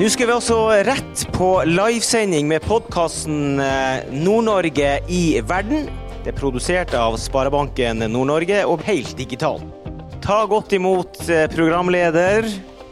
Nå 0.00 0.08
skal 0.08 0.30
vi 0.30 0.32
også 0.32 0.58
rett 0.88 1.26
på 1.34 1.48
livesending 1.68 2.48
med 2.48 2.64
podkasten 2.64 3.60
Nord-Norge 4.14 4.94
i 5.12 5.24
verden. 5.44 5.90
Det 6.24 6.32
er 6.32 6.40
produsert 6.40 6.96
av 6.96 7.18
Sparebanken 7.20 8.02
Nord-Norge 8.08 8.64
og 8.68 8.84
helt 8.88 9.12
digital. 9.18 9.60
Ta 10.24 10.42
godt 10.48 10.74
imot 10.76 11.22
eh, 11.28 11.46
programleder 11.52 12.48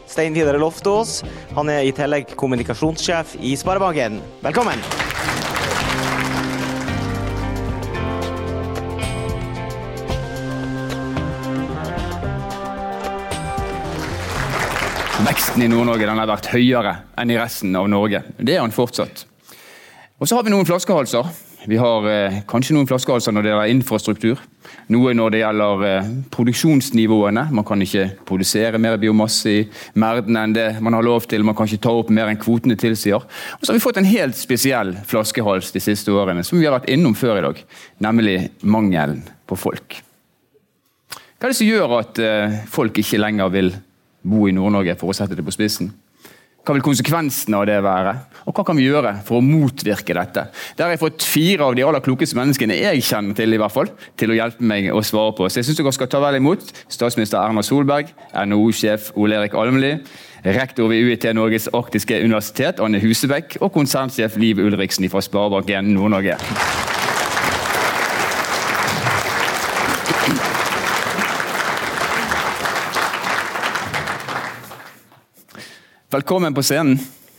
Stein 0.09 0.33
Vidar 0.33 0.57
Loftaas. 0.61 1.21
Han 1.57 1.69
er 1.69 1.85
i 1.85 1.93
tillegg 1.93 2.33
kommunikasjonssjef 2.39 3.37
i 3.45 3.53
Sparebanken. 3.59 4.17
Velkommen! 4.45 5.08
Veksten 15.59 15.73
i 15.73 15.75
Nord-Norge 15.75 16.07
har 16.07 16.29
vært 16.29 16.47
høyere 16.53 16.91
enn 17.19 17.31
i 17.33 17.35
resten 17.35 17.73
av 17.75 17.89
Norge. 17.91 18.21
Det 18.39 18.53
er 18.53 18.61
den 18.63 18.71
fortsatt. 18.71 19.25
Og 20.15 20.27
Så 20.27 20.37
har 20.37 20.45
vi 20.45 20.53
noen 20.53 20.63
flaskehalser. 20.63 21.25
Vi 21.67 21.75
har 21.75 22.05
eh, 22.07 22.37
kanskje 22.47 22.77
noen 22.77 22.87
flaskehalser 22.87 23.35
når 23.35 23.43
det 23.43 23.51
gjelder 23.51 23.71
infrastruktur. 23.73 24.39
Noe 24.95 25.11
når 25.11 25.33
det 25.33 25.41
gjelder 25.41 25.83
eh, 25.89 26.07
produksjonsnivåene. 26.31 27.43
Man 27.51 27.67
kan 27.67 27.83
ikke 27.83 28.05
produsere 28.29 28.79
mer 28.79 28.95
biomasse 29.01 29.51
i 29.51 29.65
merden 29.99 30.39
enn 30.39 30.55
det 30.55 30.69
man 30.79 30.95
har 30.95 31.03
lov 31.03 31.27
til. 31.27 31.43
Man 31.43 31.57
kan 31.59 31.67
ikke 31.67 31.83
ta 31.89 31.91
opp 31.91 32.15
mer 32.15 32.31
enn 32.31 32.39
kvotene 32.39 32.79
tilsier. 32.79 33.19
Og 33.19 33.59
så 33.59 33.73
har 33.73 33.81
vi 33.81 33.83
fått 33.83 33.99
en 33.99 34.07
helt 34.07 34.39
spesiell 34.39 34.95
flaskehals 35.11 35.73
de 35.75 35.83
siste 35.83 36.15
årene, 36.15 36.47
som 36.47 36.61
vi 36.61 36.69
har 36.69 36.77
vært 36.77 36.87
innom 36.95 37.19
før 37.19 37.41
i 37.41 37.43
dag. 37.49 37.61
Nemlig 38.07 38.37
mangelen 38.63 39.25
på 39.43 39.59
folk. 39.59 39.99
Hva 41.11 41.49
er 41.49 41.51
det 41.51 41.59
som 41.59 41.67
gjør 41.67 41.99
at 41.99 42.23
eh, 42.23 42.59
folk 42.71 43.03
ikke 43.03 43.19
lenger 43.19 43.51
vil 43.59 43.75
bo 44.21 44.47
i 44.47 44.53
Nord-Norge, 44.55 44.97
for 44.99 45.11
å 45.11 45.17
sette 45.17 45.37
det 45.37 45.45
på 45.45 45.55
spissen? 45.55 45.91
Hva 46.69 46.75
vil 46.75 46.83
konsekvensene 46.85 47.57
av 47.57 47.63
det 47.65 47.77
være? 47.81 48.11
Og 48.45 48.53
hva 48.53 48.65
kan 48.67 48.77
vi 48.77 48.83
gjøre 48.85 49.15
for 49.25 49.39
å 49.39 49.45
motvirke 49.45 50.13
dette? 50.13 50.43
Der 50.77 50.85
har 50.85 50.93
jeg 50.93 51.01
fått 51.01 51.25
fire 51.25 51.65
av 51.65 51.77
de 51.77 51.85
aller 51.87 52.03
klokeste 52.05 52.37
menneskene 52.37 52.77
jeg 52.77 53.05
kjenner 53.07 53.37
til, 53.37 53.55
i 53.55 53.61
hvert 53.61 53.73
fall, 53.73 53.89
til 54.19 54.33
å 54.33 54.37
hjelpe 54.37 54.67
meg 54.69 54.91
å 54.93 55.01
svare 55.01 55.33
på. 55.37 55.47
Så 55.49 55.61
jeg 55.61 55.69
syns 55.69 55.79
dere 55.79 55.95
skal 55.95 56.11
ta 56.11 56.21
vel 56.21 56.37
imot 56.37 56.67
statsminister 56.91 57.39
Erna 57.41 57.63
Solberg, 57.65 58.11
NHO-sjef 58.35 59.13
Ole 59.17 59.39
Erik 59.39 59.57
Almli, 59.57 59.95
rektor 60.45 60.91
ved 60.91 61.09
UiT 61.09 61.25
Norges 61.39 61.71
arktiske 61.73 62.21
universitet, 62.21 62.83
Anne 62.83 63.01
Husebekk, 63.01 63.57
og 63.63 63.73
konsernsjef 63.79 64.37
Liv 64.37 64.61
Ulriksen 64.61 65.09
fra 65.09 65.23
Sparebank1 65.25 65.93
Nord-Norge. 65.95 66.37
Velkommen 76.09 76.55
på 76.57 76.63
scenen. 76.65 76.95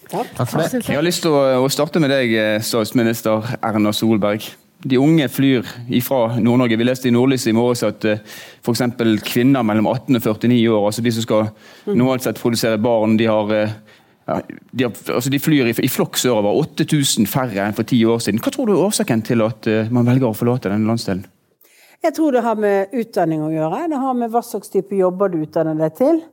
Takk 0.07 0.47
for 0.47 0.61
det. 0.63 0.79
Jeg 0.87 0.95
har 0.95 1.03
lyst 1.03 1.25
til 1.25 1.35
å, 1.35 1.67
starte 1.75 1.99
med 1.99 2.13
deg, 2.13 2.31
eh, 2.39 2.61
statsminister 2.63 3.43
Erna 3.67 3.91
Solberg. 3.91 4.47
De 4.87 4.95
unge 4.95 5.27
flyr 5.27 5.67
ifra 5.91 6.37
Nord-Norge. 6.39 6.79
Vi 6.79 6.87
leste 6.87 7.11
i 7.11 7.11
Nordlyset 7.11 7.51
i 7.51 7.57
morges 7.57 7.83
at 7.83 8.07
uh, 8.07 8.23
f.eks. 8.63 8.85
kvinner 9.27 9.67
mellom 9.67 9.89
18 9.91 10.21
og 10.21 10.23
49 10.23 10.61
år, 10.71 10.87
altså 10.87 11.03
de 11.03 11.15
som 11.17 11.27
skal 11.27 11.51
normalt 11.89 12.23
sett 12.23 12.39
produsere 12.39 12.79
barn, 12.79 13.19
de, 13.19 13.27
har, 13.27 13.51
uh, 13.51 13.99
ja, 14.31 14.39
de, 14.71 14.87
har, 14.87 14.95
altså 15.17 15.35
de 15.35 15.43
flyr 15.43 15.75
i, 15.75 15.75
i 15.75 15.91
flokk 15.91 16.23
sørover. 16.23 16.63
8000 16.79 17.27
færre 17.27 17.67
enn 17.67 17.75
for 17.75 17.91
ti 17.91 17.99
år 18.07 18.23
siden. 18.23 18.39
Hva 18.39 18.55
tror 18.55 18.71
du 18.71 18.77
er 18.77 18.87
årsaken 18.87 19.27
til 19.27 19.43
at 19.51 19.67
uh, 19.67 19.91
man 19.91 20.07
velger 20.07 20.31
å 20.31 20.35
forlate 20.45 20.71
denne 20.71 20.87
landsdelen? 20.87 21.27
Jeg 22.07 22.15
tror 22.15 22.39
det 22.39 22.47
har 22.47 22.55
med 22.55 22.95
utdanning 22.95 23.43
å 23.43 23.51
gjøre. 23.51 23.89
Det 23.91 24.03
har 24.07 24.19
med 24.23 24.31
hva 24.31 24.47
slags 24.47 24.71
type 24.71 24.95
jobber 24.95 25.35
du 25.35 25.41
utdanner 25.43 25.75
deg 25.89 25.99
til. 25.99 26.27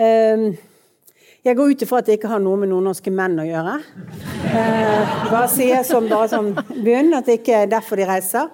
Um, 0.00 0.52
jeg 1.42 1.58
går 1.58 1.72
ut 1.72 1.82
ifra 1.82 1.98
at 1.98 2.06
det 2.06 2.20
ikke 2.20 2.30
har 2.30 2.42
noe 2.42 2.60
med 2.60 2.70
nordnorske 2.70 3.10
menn 3.10 3.40
å 3.42 3.46
gjøre. 3.48 3.72
Eh, 4.46 5.14
bare 5.26 5.48
sier 5.50 5.82
som 5.86 6.06
bare 6.10 6.28
som 6.30 6.52
bunn 6.54 7.16
at 7.18 7.26
det 7.26 7.40
ikke 7.40 7.64
er 7.64 7.72
derfor 7.72 7.98
de 7.98 8.06
reiser. 8.06 8.52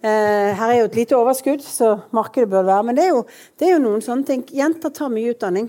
Eh, 0.00 0.56
her 0.56 0.70
er 0.70 0.78
jo 0.78 0.86
et 0.88 0.96
lite 1.02 1.18
overskudd, 1.18 1.60
så 1.60 1.98
markedet 2.16 2.48
bør 2.48 2.64
være. 2.64 2.86
Men 2.88 2.96
det 2.96 3.04
er, 3.04 3.10
jo, 3.12 3.26
det 3.60 3.68
er 3.68 3.74
jo 3.74 3.82
noen 3.84 4.00
sånne 4.04 4.24
ting. 4.30 4.44
Jenter 4.56 4.92
tar 4.96 5.12
mye 5.12 5.34
utdanning. 5.34 5.68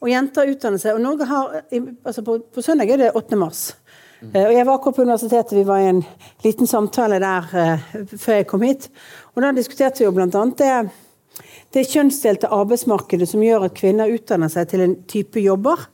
Og 0.00 0.10
jenter 0.10 0.50
utdanner 0.50 0.82
seg. 0.82 0.98
Og 0.98 1.04
Norge 1.04 1.28
har, 1.30 1.60
altså 1.70 2.26
på, 2.26 2.40
på 2.50 2.64
søndag 2.64 2.90
er 2.90 3.04
det 3.04 3.12
8. 3.14 3.38
mars. 3.38 3.62
Eh, 4.32 4.48
og 4.48 4.56
jeg 4.56 4.66
var 4.66 4.80
akkurat 4.80 4.98
på 4.98 5.06
universitetet, 5.06 5.54
vi 5.60 5.64
var 5.68 5.84
i 5.84 5.92
en 5.92 6.02
liten 6.42 6.66
samtale 6.66 7.20
der 7.22 7.46
uh, 7.54 7.86
før 8.10 8.40
jeg 8.40 8.50
kom 8.50 8.66
hit. 8.66 8.90
Og 9.36 9.46
da 9.46 9.54
diskuterte 9.54 10.02
vi 10.02 10.08
jo 10.10 10.26
annet 10.26 10.58
det, 10.58 10.74
det 11.78 11.86
kjønnsdelte 11.86 12.50
arbeidsmarkedet 12.50 13.30
som 13.30 13.46
gjør 13.46 13.68
at 13.68 13.78
kvinner 13.78 14.10
utdanner 14.10 14.50
seg 14.50 14.68
til 14.74 14.84
en 14.88 14.98
type 15.06 15.38
jobber 15.38 15.86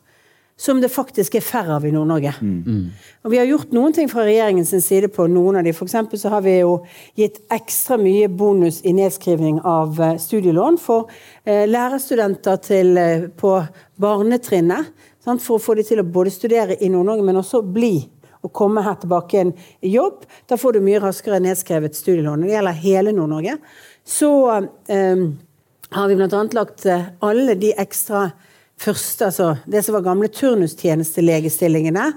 som 0.59 0.81
det 0.81 0.89
faktisk 0.89 1.35
er 1.37 1.45
færre 1.45 1.75
av 1.77 1.85
i 1.85 1.93
Nord-Norge. 1.93 2.33
Mm. 2.41 2.89
Og 3.27 3.31
Vi 3.31 3.37
har 3.37 3.49
gjort 3.49 3.75
noen 3.77 3.93
ting 3.93 4.09
fra 4.09 4.25
regjeringens 4.25 4.73
side 4.87 5.11
på 5.13 5.27
noen 5.29 5.59
av 5.61 5.67
de. 5.67 5.75
For 5.77 5.91
så 5.91 6.33
har 6.33 6.45
vi 6.47 6.55
jo 6.63 6.79
gitt 7.19 7.43
ekstra 7.53 7.99
mye 8.01 8.31
bonus 8.33 8.81
i 8.81 8.95
nedskrivning 8.97 9.61
av 9.69 10.01
uh, 10.01 10.15
studielån 10.17 10.81
for 10.81 11.11
uh, 11.11 11.67
lærerstudenter 11.69 12.63
til, 12.65 12.97
uh, 12.97 13.29
på 13.37 13.53
barnetrinnet. 14.01 14.89
Sant? 15.21 15.45
For 15.45 15.59
å 15.61 15.63
få 15.63 15.77
de 15.77 15.85
til 15.85 16.01
å 16.01 16.09
både 16.09 16.33
studere 16.33 16.81
i 16.81 16.89
Nord-Norge, 16.89 17.29
men 17.29 17.43
også 17.43 17.61
bli 17.61 17.99
og 18.41 18.55
komme 18.57 18.81
her 18.87 18.97
tilbake 19.03 19.37
igjen 19.37 19.55
i 19.85 19.93
jobb. 19.93 20.25
Da 20.49 20.57
får 20.57 20.79
du 20.79 20.85
mye 20.89 21.05
raskere 21.05 21.43
nedskrevet 21.43 21.99
studielån. 21.99 22.41
Når 22.41 22.49
det 22.49 22.57
gjelder 22.57 22.83
hele 22.87 23.17
Nord-Norge, 23.17 23.57
så 24.07 24.31
har 24.87 26.09
vi 26.09 26.19
bl.a. 26.21 26.43
lagt 26.55 26.87
alle 27.27 27.57
de 27.59 27.73
ekstra 27.75 28.29
første, 28.81 29.31
altså 29.31 29.55
det 29.71 29.85
som 29.85 29.97
var 29.97 30.07
gamle 30.07 30.29
turnustjenestelegestillingene, 30.33 32.11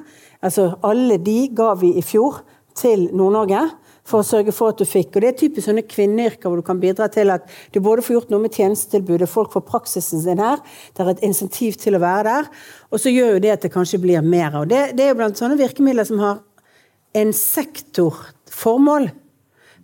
altså 0.43 0.73
alle 0.85 1.19
de 1.23 1.41
ga 1.55 1.73
vi 1.79 1.95
i 1.99 2.03
fjor 2.05 2.41
til 2.79 3.07
Nord-Norge 3.15 3.63
for 4.09 4.23
å 4.23 4.25
sørge 4.25 4.53
for 4.55 4.73
at 4.73 4.81
du 4.81 4.87
fikk. 4.87 5.13
Og 5.13 5.21
Det 5.21 5.29
er 5.29 5.37
typisk 5.37 5.67
sånne 5.67 5.85
kvinneyrker 5.87 6.49
hvor 6.49 6.59
du 6.59 6.65
kan 6.65 6.81
bidra 6.81 7.09
til 7.13 7.31
at 7.33 7.45
du 7.73 7.81
både 7.83 8.03
får 8.05 8.15
gjort 8.15 8.33
noe 8.33 8.43
med 8.45 8.55
tjenestetilbudet, 8.55 9.29
folk 9.29 9.53
får 9.53 9.65
praksisen 9.67 10.23
sin 10.23 10.41
her, 10.41 10.61
det 10.95 11.05
er 11.05 11.13
et 11.13 11.25
insentiv 11.27 11.77
til 11.81 11.97
å 11.97 12.03
være 12.03 12.25
der, 12.29 12.51
og 12.89 13.01
så 13.01 13.13
gjør 13.13 13.35
jo 13.35 13.43
det 13.45 13.55
at 13.55 13.65
det 13.65 13.73
kanskje 13.73 14.01
blir 14.01 14.25
mer 14.25 14.61
av. 14.61 14.69
Det, 14.69 14.83
det 14.97 15.05
er 15.05 15.13
jo 15.13 15.19
blant 15.21 15.39
sånne 15.39 15.59
virkemidler 15.59 16.07
som 16.09 16.21
har 16.23 16.41
en 17.19 17.33
sektorformål 17.35 19.09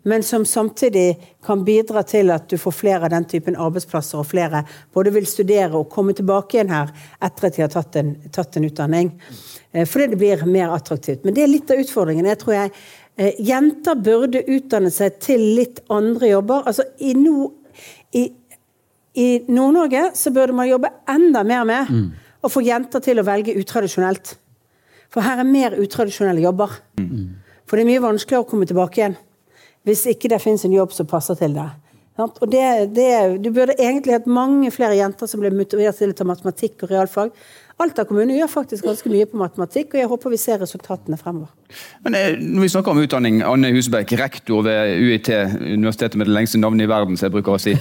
men 0.08 0.24
som 0.24 0.46
samtidig 0.46 1.34
kan 1.46 1.64
bidra 1.66 2.04
til 2.06 2.30
at 2.30 2.46
du 2.50 2.60
får 2.62 2.74
flere 2.78 3.08
av 3.08 3.10
den 3.10 3.26
typen 3.26 3.56
arbeidsplasser, 3.58 4.20
og 4.22 4.28
flere 4.30 4.62
både 4.94 5.14
vil 5.16 5.26
studere 5.26 5.80
og 5.80 5.90
komme 5.90 6.14
tilbake 6.14 6.60
igjen 6.60 6.70
her 6.70 6.92
etter 7.26 7.48
at 7.48 7.58
de 7.58 7.64
har 7.64 7.72
tatt 7.74 7.98
en, 7.98 8.12
tatt 8.36 8.60
en 8.60 8.68
utdanning. 8.68 9.10
Eh, 9.72 9.88
fordi 9.90 10.12
det 10.14 10.22
blir 10.22 10.46
mer 10.46 10.76
attraktivt. 10.76 11.26
Men 11.26 11.34
det 11.34 11.42
er 11.42 11.50
litt 11.50 11.74
av 11.74 11.82
utfordringen. 11.82 12.30
Jeg 12.30 12.42
tror 12.44 12.58
jeg 12.58 12.72
eh, 13.18 13.42
Jenter 13.50 13.98
burde 13.98 14.46
utdanne 14.46 14.94
seg 14.94 15.18
til 15.26 15.50
litt 15.58 15.82
andre 15.90 16.36
jobber. 16.36 16.70
Altså 16.70 16.86
i, 17.02 17.18
no, 17.18 17.50
i, 18.14 18.28
i 19.18 19.30
Nord-Norge 19.50 20.12
så 20.22 20.30
burde 20.38 20.54
man 20.54 20.70
jobbe 20.70 20.94
enda 21.10 21.42
mer 21.50 21.66
med 21.66 21.90
mm. 21.90 22.10
å 22.46 22.54
få 22.54 22.62
jenter 22.62 23.02
til 23.10 23.24
å 23.24 23.26
velge 23.26 23.58
utradisjonelt. 23.58 24.38
For 25.10 25.26
her 25.26 25.42
er 25.42 25.50
mer 25.50 25.82
utradisjonelle 25.82 26.46
jobber. 26.46 26.78
Mm. 27.02 27.40
For 27.66 27.74
det 27.74 27.88
er 27.88 27.96
mye 27.96 28.12
vanskeligere 28.12 28.46
å 28.46 28.54
komme 28.54 28.70
tilbake 28.70 29.02
igjen 29.02 29.24
hvis 29.86 30.06
ikke 30.12 30.32
det 30.34 30.42
finnes 30.44 30.66
en 30.66 30.76
jobb 30.76 30.94
som 30.96 31.10
passer 31.10 31.38
til 31.40 31.56
deg. 31.58 31.70
Og 32.16 32.48
det, 32.48 32.96
det, 32.96 33.44
du 33.44 33.52
burde 33.52 33.76
egentlig 33.76 34.14
hatt 34.16 34.28
mange 34.32 34.72
flere 34.72 34.96
jenter 34.96 35.28
som 35.28 35.42
ble 35.44 35.52
motivert 35.52 35.98
til 36.00 36.14
å 36.14 36.16
ta 36.16 36.24
matematikk 36.28 36.86
og 36.86 36.92
realfag. 36.94 37.30
Alta 37.84 38.06
kommune 38.08 38.38
gjør 38.38 38.48
faktisk 38.48 38.86
ganske 38.88 39.10
mye 39.12 39.26
på 39.28 39.36
matematikk, 39.36 39.90
og 39.92 40.00
jeg 40.00 40.08
håper 40.08 40.32
vi 40.32 40.38
ser 40.40 40.62
resultatene 40.64 41.18
fremover. 41.20 41.52
Men 42.06 42.16
eh, 42.16 42.40
Når 42.40 42.62
vi 42.64 42.70
snakker 42.72 42.92
om 42.94 43.02
utdanning, 43.04 43.42
Anne 43.44 43.68
Husbekk, 43.76 44.14
rektor 44.16 44.64
ved 44.64 44.96
UiT, 44.96 45.28
universitetet 45.60 46.16
med 46.16 46.32
det 46.32 46.38
lengste 46.38 46.56
navnet 46.62 46.86
i 46.86 46.88
verden, 46.88 47.20
som 47.20 47.28
jeg 47.28 47.36
bruker 47.36 47.52
å 47.58 47.60
si. 47.60 47.76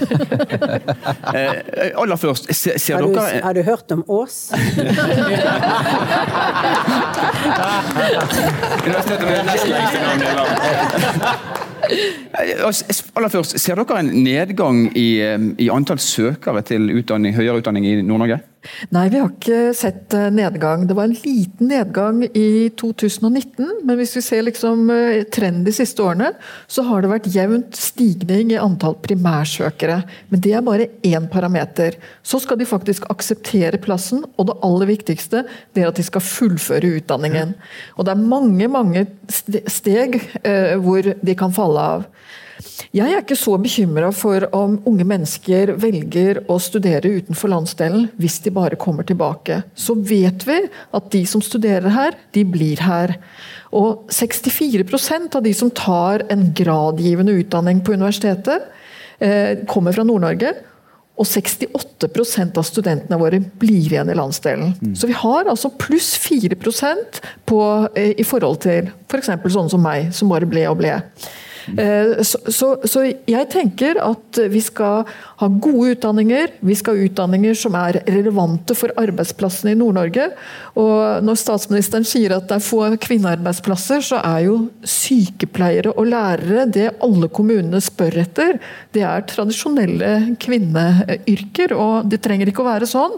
eh, 1.31 1.95
aller 1.95 2.19
først, 2.19 2.51
ser, 2.51 2.75
ser 2.75 2.99
har 2.99 3.07
du, 3.07 3.15
dere 3.15 3.39
Har 3.45 3.55
du 3.55 3.63
hørt 3.63 3.87
om 3.95 4.03
Ås? 4.11 4.51
universitetet 8.83 9.23
med 9.23 9.31
det 9.31 9.47
nest 9.47 9.67
lengste 9.71 10.03
navnet 10.03 10.27
i 10.27 10.35
verden. 10.41 11.64
Aller 11.85 13.31
først, 13.31 13.57
Ser 13.61 13.79
dere 13.79 13.99
en 14.01 14.11
nedgang 14.25 14.89
i, 14.97 15.07
eh, 15.21 15.47
i 15.61 15.69
antall 15.73 16.01
søkere 16.01 16.63
til 16.65 16.89
utdanning, 16.97 17.35
høyere 17.35 17.61
utdanning 17.61 17.87
i 17.87 17.95
Nord-Norge? 18.01 18.41
Nei, 18.93 19.05
vi 19.13 19.19
har 19.21 19.31
ikke 19.31 19.73
sett 19.77 20.13
eh, 20.15 20.29
nedgang. 20.33 20.85
Det 20.87 20.95
var 20.97 21.09
en 21.09 21.17
liten 21.23 21.69
nedgang 21.71 22.23
i 22.25 22.69
2019. 22.79 23.81
Men 23.85 23.99
hvis 23.99 24.15
vi 24.17 24.23
ser 24.25 24.45
liksom 24.47 24.89
eh, 24.93 25.23
trend 25.33 25.65
de 25.67 25.73
siste 25.75 26.03
årene, 26.03 26.31
så 26.67 26.85
har 26.87 27.03
det 27.03 27.11
vært 27.11 27.29
jevnt 27.33 27.77
stigning 27.79 28.53
i 28.53 28.59
antall 28.61 28.97
primærsøkere. 29.05 30.01
Men 30.31 30.43
det 30.45 30.55
er 30.55 30.65
bare 30.65 30.89
én 31.05 31.29
parameter. 31.31 31.99
Så 32.25 32.41
skal 32.43 32.59
de 32.61 32.69
faktisk 32.69 33.07
akseptere 33.13 33.81
plassen, 33.81 34.25
og 34.35 34.49
det 34.49 34.59
aller 34.65 34.91
viktigste 34.93 35.45
det 35.75 35.83
er 35.83 35.91
at 35.91 35.99
de 35.99 36.05
skal 36.05 36.23
fullføre 36.25 36.95
utdanningen. 36.99 37.55
Og 37.95 38.07
det 38.07 38.15
er 38.15 38.27
mange, 38.35 38.69
mange 38.71 39.05
steg 39.71 40.19
eh, 40.43 40.75
hvor 40.81 41.13
de 41.15 41.37
kan 41.37 41.53
falle 41.55 41.89
av. 41.95 42.09
Jeg 42.95 43.11
er 43.11 43.19
ikke 43.19 43.35
så 43.37 43.57
bekymra 43.59 44.11
for 44.15 44.45
om 44.55 44.77
unge 44.87 45.05
mennesker 45.07 45.73
velger 45.81 46.41
å 46.51 46.57
studere 46.63 47.11
utenfor 47.17 47.51
landsdelen 47.51 48.07
hvis 48.21 48.37
de 48.45 48.53
bare 48.55 48.79
kommer 48.79 49.07
tilbake. 49.07 49.61
Så 49.75 49.97
vet 49.99 50.45
vi 50.47 50.61
at 50.95 51.09
de 51.11 51.23
som 51.27 51.43
studerer 51.43 51.91
her, 51.91 52.15
de 52.35 52.45
blir 52.47 52.79
her. 52.85 53.17
Og 53.75 54.07
64% 54.13 55.35
av 55.35 55.43
de 55.43 55.51
som 55.57 55.71
tar 55.75 56.23
en 56.31 56.47
gradgivende 56.55 57.35
utdanning 57.41 57.83
på 57.83 57.97
universitetet, 57.97 58.69
eh, 59.19 59.65
kommer 59.67 59.91
fra 59.91 60.07
Nord-Norge. 60.07 60.53
Og 61.15 61.27
68 61.27 62.57
av 62.57 62.63
studentene 62.67 63.19
våre 63.19 63.39
blir 63.39 63.87
igjen 63.87 64.09
i 64.11 64.15
landsdelen. 64.15 64.75
Mm. 64.81 64.95
Så 64.95 65.07
vi 65.07 65.15
har 65.15 65.47
altså 65.47 65.71
pluss 65.71 66.13
4 66.19 66.55
på, 67.45 67.89
eh, 67.95 68.13
i 68.17 68.23
forhold 68.23 68.61
til 68.61 68.91
f.eks. 69.09 69.27
For 69.41 69.49
sånne 69.49 69.71
som 69.71 69.81
meg, 69.81 70.13
som 70.13 70.29
bare 70.29 70.45
ble 70.45 70.67
og 70.67 70.77
ble. 70.77 71.01
Eh, 71.73 72.21
så, 72.23 72.39
så, 72.51 72.69
så, 72.85 73.03
jeg 73.25 73.49
tenker 73.51 73.99
at 74.03 74.39
vi 74.51 74.61
skal 74.63 75.05
ha 75.41 75.49
gode 75.49 75.95
utdanninger. 75.95 76.53
Vi 76.65 76.77
skal 76.77 76.97
ha 76.97 77.07
utdanninger 77.07 77.57
som 77.57 77.75
er 77.79 78.01
relevante 78.05 78.75
for 78.77 78.93
arbeidsplassene 79.01 79.73
i 79.73 79.79
Nord-Norge. 79.79 80.29
Og 80.79 81.25
når 81.25 81.39
statsministeren 81.39 82.07
sier 82.07 82.35
at 82.35 82.47
det 82.49 82.59
er 82.59 82.65
få 82.65 82.83
kvinnearbeidsplasser, 83.01 84.03
så 84.05 84.21
er 84.21 84.45
jo 84.47 84.57
sykepleiere 84.85 85.95
og 85.95 86.09
lærere 86.11 86.67
det 86.69 86.89
alle 87.05 87.29
kommunene 87.33 87.81
spør 87.83 88.21
etter. 88.25 88.59
Det 88.95 89.03
er 89.05 89.25
tradisjonelle 89.29 90.37
kvinneyrker, 90.41 91.75
og 91.75 92.11
det 92.11 92.21
trenger 92.25 92.51
ikke 92.51 92.63
å 92.65 92.69
være 92.69 92.89
sånn. 92.89 93.17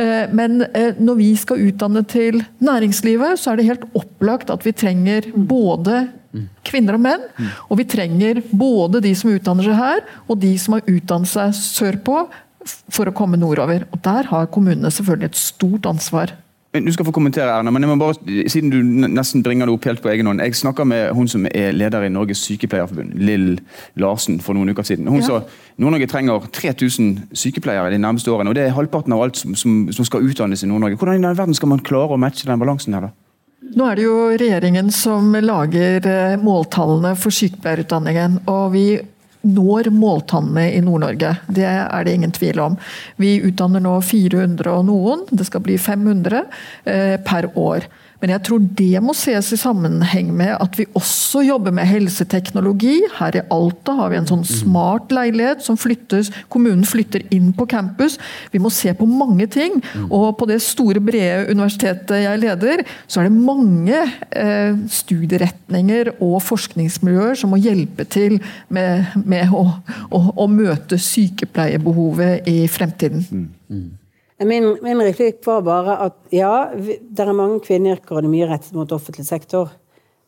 Eh, 0.00 0.26
men 0.36 0.62
eh, 0.72 0.92
når 0.98 1.20
vi 1.20 1.32
skal 1.38 1.64
utdanne 1.68 2.04
til 2.10 2.42
næringslivet, 2.64 3.40
så 3.40 3.52
er 3.52 3.60
det 3.60 3.70
helt 3.70 3.88
opplagt 3.96 4.52
at 4.52 4.66
vi 4.66 4.74
trenger 4.76 5.30
både 5.34 6.06
Kvinner 6.66 6.98
og 6.98 7.04
menn. 7.04 7.28
Og 7.68 7.80
vi 7.80 7.88
trenger 7.88 8.42
både 8.50 9.02
de 9.04 9.14
som 9.18 9.32
utdanner 9.32 9.68
seg 9.68 9.78
her, 9.80 10.02
og 10.26 10.40
de 10.42 10.54
som 10.60 10.76
har 10.76 10.90
utdannet 10.90 11.30
seg 11.30 11.54
sørpå 11.58 12.24
for 12.66 13.08
å 13.08 13.14
komme 13.14 13.38
nordover. 13.38 13.86
Og 13.92 14.02
Der 14.02 14.28
har 14.32 14.50
kommunene 14.52 14.90
selvfølgelig 14.90 15.32
et 15.32 15.40
stort 15.40 15.86
ansvar. 15.86 16.34
Du 16.76 16.92
skal 16.92 17.06
få 17.06 17.12
kommentere, 17.14 17.48
Erna, 17.48 17.70
men 17.70 17.82
jeg 17.82 17.88
må 17.88 17.96
bare, 17.96 18.48
siden 18.52 18.70
du 18.70 18.82
nesten 19.08 19.42
bringer 19.42 19.68
det 19.68 19.72
opp 19.72 19.86
helt 19.88 20.02
på 20.04 20.10
egen 20.12 20.28
hånd. 20.28 20.42
Jeg 20.44 20.58
snakka 20.58 20.84
med 20.84 21.14
hun 21.16 21.28
som 21.30 21.46
er 21.48 21.72
leder 21.72 22.04
i 22.04 22.10
Norges 22.12 22.42
Sykepleierforbund, 22.44 23.14
Lill 23.16 23.60
Larsen, 23.96 24.40
for 24.44 24.52
noen 24.52 24.74
uker 24.74 24.84
siden. 24.84 25.08
Hun 25.08 25.22
ja. 25.22 25.26
sa 25.26 25.78
Nord-Norge 25.80 26.08
trenger 26.10 26.48
3000 26.52 27.30
sykepleiere 27.32 27.94
de 27.94 28.00
nærmeste 28.02 28.32
årene. 28.32 28.52
og 28.52 28.58
Det 28.58 28.66
er 28.66 28.76
halvparten 28.76 29.14
av 29.16 29.22
alt 29.24 29.40
som, 29.40 29.54
som, 29.56 29.86
som 29.92 30.08
skal 30.08 30.26
utdannes 30.26 30.64
i 30.64 30.68
Nord-Norge. 30.68 30.98
Hvordan 31.00 31.24
i 31.24 31.36
verden 31.38 31.56
skal 31.56 31.72
man 31.72 31.84
klare 31.86 32.16
å 32.16 32.20
matche 32.20 32.48
den 32.48 32.60
balansen 32.60 32.98
her, 32.98 33.08
da? 33.08 33.14
Nå 33.74 33.88
er 33.90 33.98
det 33.98 34.06
jo 34.06 34.16
regjeringen 34.38 34.92
som 34.94 35.34
lager 35.42 36.06
eh, 36.06 36.38
måltallene 36.38 37.16
for 37.18 37.34
sykepleierutdanningen. 37.34 38.40
Og 38.52 38.72
vi 38.76 38.86
når 39.46 39.90
måltallene 39.94 40.68
i 40.74 40.80
Nord-Norge. 40.84 41.36
Det 41.46 41.66
er 41.66 42.06
det 42.06 42.14
ingen 42.14 42.34
tvil 42.34 42.60
om. 42.62 42.78
Vi 43.20 43.36
utdanner 43.46 43.82
nå 43.82 43.98
400 44.02 44.72
og 44.72 44.88
noen, 44.88 45.22
det 45.30 45.46
skal 45.48 45.62
bli 45.66 45.78
500 45.78 46.42
eh, 46.84 47.16
per 47.26 47.50
år. 47.58 47.86
Men 48.22 48.32
jeg 48.32 48.44
tror 48.48 48.62
det 48.78 49.02
må 49.04 49.14
ses 49.16 49.50
i 49.52 49.58
sammenheng 49.60 50.30
med 50.36 50.54
at 50.56 50.78
vi 50.78 50.86
også 50.96 51.42
jobber 51.44 51.74
med 51.76 51.88
helseteknologi. 51.88 52.94
Her 53.18 53.36
i 53.36 53.44
Alta 53.52 53.96
har 53.98 54.12
vi 54.12 54.20
en 54.20 54.28
sånn 54.28 54.44
smart 54.48 55.12
leilighet 55.14 55.64
som 55.64 55.78
flyttes, 55.80 56.30
kommunen 56.52 56.86
flytter 56.88 57.26
inn 57.34 57.52
på 57.56 57.68
campus. 57.70 58.16
Vi 58.54 58.60
må 58.62 58.72
se 58.72 58.94
på 58.96 59.08
mange 59.08 59.48
ting. 59.52 59.82
Og 60.08 60.30
på 60.40 60.48
det 60.48 60.60
store, 60.64 61.02
brede 61.06 61.50
universitetet 61.52 62.24
jeg 62.24 62.40
leder, 62.40 62.82
så 63.06 63.20
er 63.20 63.28
det 63.28 63.36
mange 63.36 63.98
eh, 64.30 64.78
studieretninger 64.90 66.14
og 66.24 66.38
forskningsmiljøer 66.46 67.36
som 67.38 67.52
må 67.52 67.60
hjelpe 67.60 68.06
til 68.08 68.38
med, 68.72 69.12
med 69.28 69.52
å, 69.54 69.66
å, 70.08 70.22
å, 70.32 70.48
møte 70.50 70.98
sykepleierbehovet 71.00 72.48
i 72.48 72.58
fremtiden. 72.72 73.26
Mm. 73.68 73.86
Min, 74.44 74.74
min 74.84 75.00
replikk 75.00 75.40
var 75.46 75.62
bare 75.64 75.96
at 76.10 76.16
ja, 76.34 76.68
det 76.76 77.24
er 77.24 77.32
mange 77.32 77.62
kvinneyrker, 77.64 78.18
og 78.18 78.24
det 78.24 78.28
er 78.28 78.34
mye 78.34 78.48
rettet 78.50 78.76
mot 78.76 78.92
offentlig 78.92 79.24
sektor. 79.24 79.70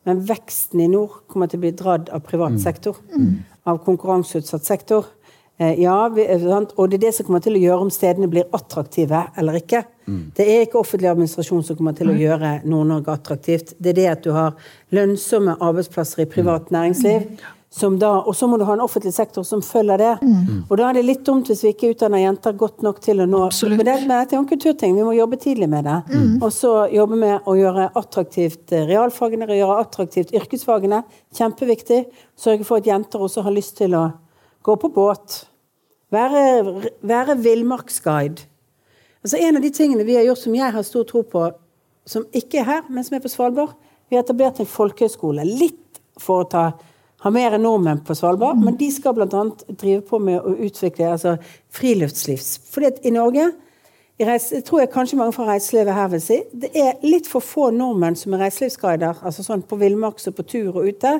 Men 0.07 0.23
veksten 0.25 0.81
i 0.81 0.89
nord 0.89 1.23
kommer 1.29 1.49
til 1.49 1.59
å 1.59 1.65
bli 1.67 1.73
dratt 1.77 2.09
av 2.09 2.23
privat 2.25 2.55
mm. 2.55 2.61
sektor. 2.63 2.97
Mm. 3.13 3.43
Av 3.69 3.77
konkurranseutsatt 3.85 4.65
sektor. 4.65 5.11
Eh, 5.59 5.75
ja, 5.83 6.07
vi, 6.15 6.23
og 6.23 6.89
det 6.89 6.97
er 6.97 7.03
det 7.03 7.13
som 7.17 7.27
kommer 7.27 7.43
til 7.43 7.59
å 7.59 7.61
gjøre 7.61 7.85
om 7.85 7.91
stedene 7.93 8.31
blir 8.31 8.49
attraktive 8.55 9.25
eller 9.37 9.59
ikke. 9.59 9.83
Mm. 10.07 10.21
Det 10.37 10.47
er 10.47 10.65
ikke 10.65 10.79
offentlig 10.79 11.11
administrasjon 11.11 11.65
som 11.67 11.77
kommer 11.77 11.97
til 11.97 12.09
å 12.09 12.17
gjøre 12.17 12.55
Nord-Norge 12.63 13.13
attraktivt. 13.13 13.75
Det 13.77 13.91
er 13.91 13.99
det 13.99 14.09
at 14.13 14.25
du 14.25 14.31
har 14.33 14.55
lønnsomme 14.95 15.59
arbeidsplasser 15.59 16.23
i 16.23 16.29
privat 16.31 16.71
mm. 16.71 16.77
næringsliv. 16.77 17.27
Da, 17.69 18.09
og 18.25 18.33
så 18.33 18.47
må 18.49 18.57
du 18.57 18.63
ha 18.65 18.73
en 18.73 18.81
offentlig 18.81 19.11
sektor 19.13 19.43
som 19.45 19.61
følger 19.61 20.01
det. 20.01 20.13
Mm. 20.25 20.63
Og 20.65 20.71
da 20.79 20.87
er 20.89 20.97
det 20.97 21.03
litt 21.05 21.21
dumt 21.27 21.51
hvis 21.51 21.61
vi 21.61 21.73
ikke 21.75 21.91
utdanner 21.93 22.23
jenter 22.23 22.55
godt 22.57 22.81
nok 22.81 22.97
til 23.05 23.21
å 23.21 23.27
nå 23.29 23.43
Absolutt. 23.45 23.77
Men, 23.77 23.85
det, 23.85 23.97
men 24.07 24.15
dette 24.15 24.33
er 24.33 24.39
jo 24.39 24.41
en 24.41 24.49
kulturting. 24.49 24.95
Vi 24.97 25.05
må 25.05 25.13
jobbe 25.13 25.37
tidlig 25.37 25.69
med 25.69 25.85
det. 25.85 25.99
Mm. 26.09 26.31
Og 26.41 26.49
så 26.55 26.73
jobbe 26.89 27.19
med 27.21 27.45
å 27.45 27.53
gjøre 27.59 27.91
attraktivt 27.99 28.73
realfagene 28.73 29.09
realfagene, 29.19 29.59
gjøre 29.59 29.77
attraktivt 29.83 30.33
yrkesfagene. 30.33 31.03
Kjempeviktig. 31.35 32.01
Sørge 32.39 32.65
for 32.67 32.81
at 32.81 32.89
jenter 32.89 33.21
også 33.21 33.45
har 33.45 33.55
lyst 33.55 33.77
til 33.77 33.95
å 33.97 34.07
gå 34.65 34.75
på 34.79 34.91
båt. 34.95 35.43
Være, 36.13 36.89
være 37.05 37.37
villmarksguide. 37.37 38.47
Altså 39.21 39.37
en 39.37 39.59
av 39.59 39.63
de 39.63 39.71
tingene 39.75 40.05
vi 40.07 40.15
har 40.17 40.25
gjort 40.25 40.41
som 40.41 40.55
jeg 40.55 40.73
har 40.73 40.85
stor 40.87 41.05
tro 41.05 41.21
på, 41.27 41.49
som 42.07 42.25
ikke 42.33 42.61
er 42.61 42.69
her, 42.69 42.85
men 42.89 43.05
som 43.05 43.17
er 43.17 43.23
på 43.23 43.29
Svalbard, 43.29 43.75
vi 44.09 44.17
har 44.17 44.23
etablert 44.23 44.61
en 44.61 44.69
folkehøyskole. 44.69 45.43
Litt 45.45 45.99
for 46.19 46.45
å 46.45 46.49
ta 46.49 46.63
har 47.23 47.33
mer 47.35 47.55
enn 47.55 47.65
nordmenn 47.65 48.03
på 48.05 48.15
Svalbard, 48.15 48.59
mm. 48.59 48.67
men 48.67 48.77
de 48.79 48.91
skal 48.95 49.15
bl.a. 49.17 49.45
drive 49.69 50.03
på 50.07 50.19
med 50.23 50.39
å 50.39 50.55
utvikle 50.67 51.13
altså, 51.15 51.35
friluftsliv. 51.75 52.43
Fordi 52.71 52.93
at 52.93 53.01
i 53.03 53.15
Norge 53.15 53.49
i 54.19 54.25
reise, 54.27 54.57
jeg 54.57 54.65
tror 54.67 54.81
jeg 54.81 54.91
kanskje 54.91 55.15
mange 55.15 55.31
fra 55.31 55.45
reiselivet 55.47 55.95
her 55.95 56.09
vil 56.11 56.19
si, 56.19 56.41
det 56.51 56.69
er 56.75 56.97
litt 57.07 57.27
for 57.31 57.43
få 57.43 57.69
nordmenn 57.71 58.17
som 58.19 58.33
er 58.35 58.41
reiselivsguider, 58.43 59.21
altså 59.23 59.45
sånn 59.45 59.61
på 59.63 59.77
villmarks 59.79 60.27
og 60.27 60.35
på 60.35 60.43
tur 60.51 60.73
og 60.73 60.89
ute. 60.89 61.13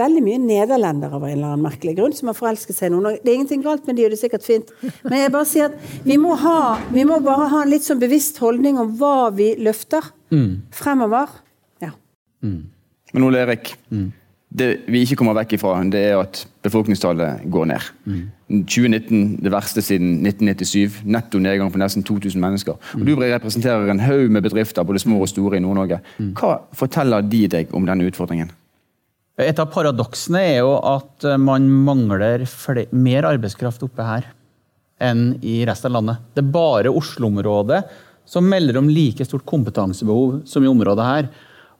Veldig 0.00 0.22
mye 0.24 0.38
nederlendere 0.40 1.18
av 1.18 1.26
en 1.26 1.34
eller 1.34 1.50
annen 1.50 1.66
merkelig 1.66 1.98
grunn 1.98 2.14
som 2.16 2.30
har 2.30 2.38
forelsket 2.38 2.78
seg 2.78 2.88
i 2.88 2.94
noen. 2.94 3.18
Det 3.20 3.28
er 3.28 3.36
ingenting 3.36 3.64
galt 3.64 3.84
med 3.84 3.98
de, 3.98 4.06
og 4.06 4.14
det 4.14 4.16
er 4.16 4.22
sikkert 4.22 4.46
fint. 4.46 4.72
Men 5.02 5.18
jeg 5.18 5.34
bare 5.34 5.50
sier 5.50 5.68
at 5.68 6.06
vi 6.06 6.16
må, 6.22 6.32
ha, 6.40 6.78
vi 6.94 7.04
må 7.10 7.18
bare 7.26 7.50
ha 7.52 7.60
en 7.66 7.74
litt 7.74 7.84
sånn 7.84 8.00
bevisst 8.00 8.40
holdning 8.40 8.80
om 8.80 8.94
hva 9.02 9.28
vi 9.36 9.50
løfter 9.60 10.08
mm. 10.32 10.54
fremover. 10.80 11.36
Ja. 11.84 11.92
Mm. 12.40 12.62
Men 13.12 13.28
Ole 13.28 13.44
Erik, 13.44 13.74
mm 13.92 14.08
det 14.50 14.68
vi 14.90 15.04
ikke 15.04 15.20
kommer 15.20 15.36
vekk 15.38 15.54
ifra, 15.54 15.76
det 15.86 16.00
er 16.08 16.16
at 16.18 16.40
befolkningstallet 16.64 17.44
går 17.54 17.68
ned. 17.70 17.90
Mm. 18.04 18.22
2019 18.66 19.20
det 19.44 19.52
verste 19.54 19.82
siden 19.84 20.26
1997. 20.26 21.04
Netto 21.06 21.38
nedgang 21.38 21.70
på 21.70 21.78
nesten 21.78 22.02
2000 22.06 22.42
mennesker. 22.42 22.80
Og 22.98 23.04
Du 23.06 23.14
representerer 23.14 23.90
en 23.90 24.02
haug 24.02 24.30
med 24.30 24.42
bedrifter, 24.42 24.82
både 24.82 24.98
små 24.98 25.20
og 25.22 25.30
store 25.30 25.60
i 25.60 25.62
Nord-Norge. 25.62 26.00
Mm. 26.18 26.32
Hva 26.34 26.56
forteller 26.74 27.22
de 27.22 27.44
deg 27.52 27.70
om 27.76 27.86
denne 27.86 28.08
utfordringen? 28.10 28.50
Et 29.40 29.62
av 29.62 29.70
paradoksene 29.72 30.42
er 30.42 30.58
jo 30.58 30.74
at 30.82 31.24
eh, 31.24 31.38
man 31.40 31.70
mangler 31.86 32.42
mer 32.90 33.28
arbeidskraft 33.30 33.86
oppe 33.86 34.04
her 34.04 34.26
enn 35.00 35.38
i 35.46 35.62
resten 35.64 35.88
av 35.88 36.00
landet. 36.00 36.26
Det 36.34 36.42
er 36.42 36.52
bare 36.52 36.92
Oslo-området 36.92 37.84
som 38.28 38.46
melder 38.46 38.76
om 38.78 38.90
like 38.90 39.24
stort 39.24 39.46
kompetansebehov 39.48 40.42
som 40.46 40.64
i 40.64 40.70
området 40.70 41.06
her. 41.06 41.30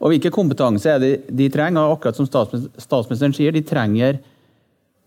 Og 0.01 0.15
hvilken 0.15 0.33
kompetanse 0.33 0.89
er 0.95 1.01
det 1.03 1.13
de 1.37 1.49
trenger? 1.53 1.85
Og 1.85 1.99
akkurat 1.99 2.17
som 2.17 2.29
statsministeren 2.29 3.37
sier, 3.37 3.53
de 3.53 3.65
trenger 3.67 4.21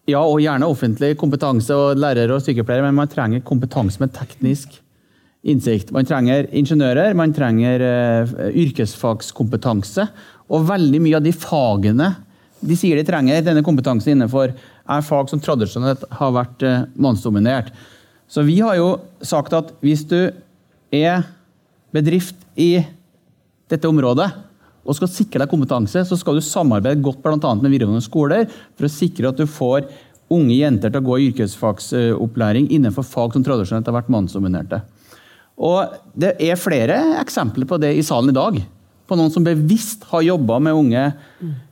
ja, 0.10 0.20
og 0.20 0.42
gjerne 0.44 0.68
offentlig 0.68 1.14
kompetanse 1.20 1.76
og 1.76 1.98
lærere 1.98 2.36
og 2.36 2.44
sykepleiere, 2.44 2.86
men 2.90 2.98
man 2.98 3.12
trenger 3.12 3.44
kompetanse 3.48 4.02
med 4.02 4.12
teknisk 4.16 4.76
innsikt. 5.44 5.92
Man 5.96 6.08
trenger 6.08 6.48
ingeniører, 6.56 7.16
man 7.18 7.34
trenger 7.36 7.84
uh, 7.84 8.36
yrkesfagskompetanse. 8.52 10.06
Og 10.54 10.68
veldig 10.68 11.02
mye 11.04 11.18
av 11.20 11.26
de 11.26 11.34
fagene 11.36 12.14
de 12.64 12.78
sier 12.80 12.96
de 12.96 13.04
trenger 13.04 13.44
denne 13.44 13.64
kompetansen 13.66 14.14
innenfor, 14.14 14.54
er 14.84 15.04
fag 15.04 15.28
som 15.32 15.42
tradisjonelt 15.44 16.06
har 16.20 16.36
vært 16.36 16.64
uh, 16.68 16.86
mannsdominert. 16.96 17.74
Så 18.28 18.46
vi 18.48 18.60
har 18.64 18.78
jo 18.80 18.96
sagt 19.24 19.56
at 19.56 19.74
hvis 19.84 20.06
du 20.08 20.20
er 20.94 21.26
bedrift 21.96 22.40
i 22.60 22.84
dette 23.72 23.90
området, 23.90 24.30
og 24.84 24.98
skal 24.98 25.12
sikre 25.12 25.44
deg 25.44 25.52
kompetanse, 25.52 26.04
så 26.08 26.18
skal 26.20 26.38
du 26.38 26.44
samarbeide 26.44 27.04
godt 27.04 27.22
bl.a. 27.24 27.38
med 27.38 27.72
videregående 27.72 28.04
skoler 28.04 28.50
for 28.50 28.88
å 28.88 28.92
sikre 28.92 29.32
at 29.32 29.40
du 29.40 29.48
får 29.48 29.88
unge 30.34 30.56
jenter 30.56 30.92
til 30.92 31.02
å 31.02 31.08
gå 31.08 31.20
i 31.20 31.30
yrkesfagsopplæring 31.32 32.70
innenfor 32.74 33.06
fag 33.08 33.36
som 33.36 33.46
tradisjonelt 33.46 33.90
har 33.90 33.98
vært 33.98 34.12
mannsdominerte. 34.14 34.82
Og 35.64 36.00
Det 36.18 36.34
er 36.42 36.60
flere 36.60 36.98
eksempler 37.22 37.68
på 37.70 37.78
det 37.82 37.94
i 37.98 38.06
salen 38.06 38.34
i 38.34 38.38
dag. 38.38 38.58
På 39.08 39.18
noen 39.20 39.32
som 39.34 39.44
bevisst 39.46 40.06
har 40.10 40.24
jobba 40.24 40.60
med 40.64 40.78
unge 40.80 41.04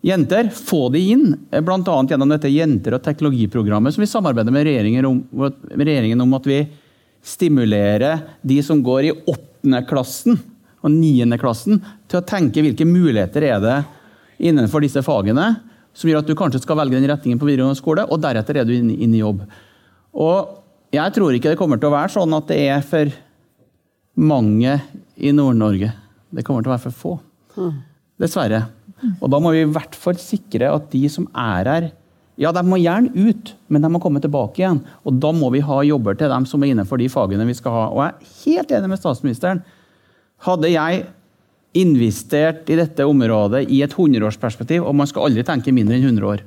jenter. 0.06 0.52
Få 0.52 0.90
de 0.94 1.02
inn, 1.14 1.26
bl.a. 1.50 1.98
gjennom 2.12 2.34
dette 2.34 2.52
jenter- 2.52 2.98
og 2.98 3.04
teknologiprogrammet 3.06 3.96
som 3.96 4.04
vi 4.04 4.12
samarbeider 4.12 4.54
med 4.54 4.68
regjeringen 4.68 5.08
om, 5.08 5.22
med 5.32 5.88
regjeringen 5.88 6.22
om 6.22 6.38
at 6.38 6.50
vi 6.50 6.62
stimulerer 7.24 8.26
de 8.42 8.60
som 8.66 8.82
går 8.84 9.08
i 9.08 9.16
åttende 9.30 9.82
klassen 9.90 10.40
og 10.82 10.92
9. 10.92 11.28
til 12.12 12.20
å 12.20 12.28
tenke 12.28 12.64
hvilke 12.64 12.88
muligheter 12.88 13.46
er 13.48 13.60
det 13.64 13.78
innenfor 14.52 14.84
disse 14.84 15.04
fagene. 15.06 15.54
som 15.94 16.08
gjør 16.08 16.22
at 16.22 16.28
du 16.30 16.38
kanskje 16.40 16.62
skal 16.64 16.78
velge 16.80 16.96
den 16.96 17.10
retningen 17.12 17.40
på 17.40 17.50
videregående 17.50 17.76
skole, 17.76 18.06
og 18.08 18.22
deretter 18.24 18.62
er 18.62 18.64
du 18.64 18.72
inne 18.72 18.94
inn 18.96 19.12
i 19.12 19.20
jobb. 19.20 19.42
Og 20.16 20.94
jeg 20.96 21.12
tror 21.18 21.36
ikke 21.36 21.52
det 21.52 21.60
kommer 21.60 21.82
til 21.82 21.90
å 21.90 21.98
være 21.98 22.14
sånn 22.14 22.38
at 22.38 22.48
det 22.48 22.60
er 22.72 22.86
for 22.88 23.12
mange 24.16 24.78
i 25.20 25.34
Nord-Norge. 25.36 25.92
Det 26.32 26.46
kommer 26.48 26.64
til 26.64 26.72
å 26.72 26.76
være 26.78 26.86
for 26.86 26.96
få. 27.02 27.12
Dessverre. 28.22 28.62
Og 29.20 29.28
da 29.34 29.40
må 29.44 29.52
vi 29.52 29.66
i 29.66 29.68
hvert 29.68 29.98
fall 30.00 30.16
sikre 30.16 30.72
at 30.72 30.88
de 30.94 31.04
som 31.12 31.28
er 31.36 31.68
her 31.68 31.90
ja, 32.40 32.50
de 32.56 32.62
må 32.66 32.80
gjerne 32.80 33.12
ut, 33.14 33.52
men 33.70 33.84
de 33.84 33.90
må 33.92 34.00
komme 34.02 34.22
tilbake 34.24 34.64
igjen. 34.64 34.80
Og 35.06 35.18
da 35.22 35.30
må 35.36 35.52
vi 35.54 35.60
ha 35.62 35.82
jobber 35.86 36.16
til 36.18 36.32
dem 36.32 36.48
som 36.50 36.64
er 36.64 36.72
innenfor 36.72 36.98
de 36.98 37.10
fagene 37.12 37.46
vi 37.46 37.54
skal 37.58 37.76
ha. 37.76 37.84
Og 37.92 38.00
jeg 38.02 38.14
er 38.14 38.38
helt 38.46 38.72
enig 38.78 38.90
med 38.94 39.02
statsministeren. 39.02 39.62
Hadde 40.48 40.72
jeg 40.72 41.04
investert 41.78 42.70
i 42.70 42.78
dette 42.80 43.06
området 43.08 43.64
i 43.72 43.80
et 43.86 43.94
hundreårsperspektiv, 43.96 44.84
og 44.84 44.96
man 44.98 45.08
skal 45.08 45.30
aldri 45.30 45.46
tenke 45.48 45.74
mindre 45.76 45.96
enn 45.98 46.10
100 46.10 46.28
år, 46.28 46.44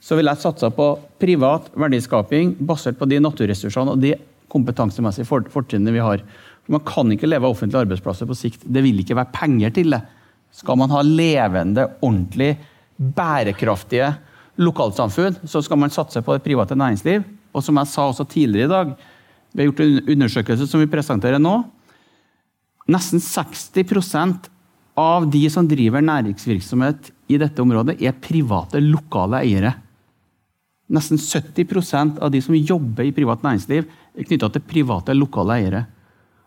så 0.00 0.16
ville 0.16 0.32
jeg 0.32 0.44
satsa 0.44 0.70
på 0.72 0.90
privat 1.20 1.68
verdiskaping 1.76 2.54
basert 2.68 2.98
på 2.98 3.08
de 3.10 3.18
naturressursene 3.20 3.96
og 3.96 4.02
de 4.02 4.14
kompetansemessige 4.52 5.26
fortrinnene 5.26 5.94
vi 5.94 6.04
har. 6.04 6.22
Man 6.70 6.84
kan 6.86 7.10
ikke 7.12 7.28
leve 7.28 7.48
av 7.48 7.56
offentlige 7.56 7.82
arbeidsplasser 7.84 8.28
på 8.28 8.36
sikt. 8.38 8.62
Det 8.62 8.82
vil 8.84 9.02
ikke 9.02 9.16
være 9.18 9.34
penger 9.34 9.74
til 9.74 9.92
det. 9.96 10.00
Skal 10.54 10.78
man 10.78 10.92
ha 10.94 11.02
levende, 11.04 11.88
ordentlig, 12.00 12.54
bærekraftige 12.96 14.14
lokalsamfunn, 14.62 15.36
så 15.44 15.60
skal 15.60 15.80
man 15.82 15.92
satse 15.92 16.22
på 16.24 16.36
det 16.36 16.44
private 16.46 16.78
næringsliv. 16.78 17.26
Og 17.52 17.64
som 17.64 17.76
jeg 17.80 17.90
sa 17.90 18.06
også 18.08 18.24
tidligere 18.30 18.68
i 18.68 18.72
dag, 18.72 18.94
vi 19.52 19.62
har 19.62 19.70
gjort 19.70 19.82
en 19.84 20.14
undersøkelse 20.16 20.68
som 20.68 20.80
vi 20.80 20.90
presenterer 20.92 21.40
nå. 21.42 21.58
Nesten 22.86 23.22
60% 23.22 24.50
av 24.96 25.26
de 25.30 25.42
som 25.50 25.66
driver 25.68 26.04
næringsvirksomhet 26.04 27.10
i 27.28 27.38
dette 27.40 27.62
området, 27.62 27.98
er 28.00 28.14
private, 28.22 28.80
lokale 28.80 29.42
eiere. 29.42 29.74
Nesten 30.94 31.18
70% 31.18 32.20
av 32.22 32.30
de 32.30 32.40
som 32.44 32.54
jobber 32.54 33.08
i 33.08 33.14
privat 33.14 33.42
næringsliv, 33.42 33.88
er 34.16 34.28
knytta 34.28 34.52
til 34.54 34.64
private, 34.64 35.16
lokale 35.18 35.58
eiere. 35.58 35.82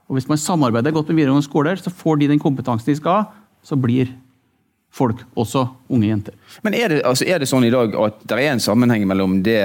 Og 0.07 0.15
Hvis 0.17 0.29
man 0.29 0.41
samarbeider 0.41 0.95
godt 0.95 1.11
med 1.11 1.19
videregående 1.19 1.45
skoler, 1.45 1.75
så 1.75 1.91
får 1.93 2.17
de 2.17 2.31
den 2.31 2.41
kompetansen 2.41 2.89
de 2.89 2.97
skal 2.97 3.19
ha, 3.19 3.25
så 3.61 3.75
blir 3.77 4.09
folk, 4.89 5.21
også 5.37 5.67
unge 5.91 6.07
jenter. 6.07 6.33
Men 6.63 6.73
er 6.73 6.89
det, 6.89 7.03
altså, 7.05 7.27
er 7.27 7.39
det 7.39 7.49
sånn 7.51 7.67
i 7.67 7.73
dag 7.73 7.93
at 7.93 8.23
det 8.25 8.39
er 8.39 8.55
en 8.55 8.63
sammenheng 8.63 9.05
mellom 9.05 9.43
det 9.45 9.59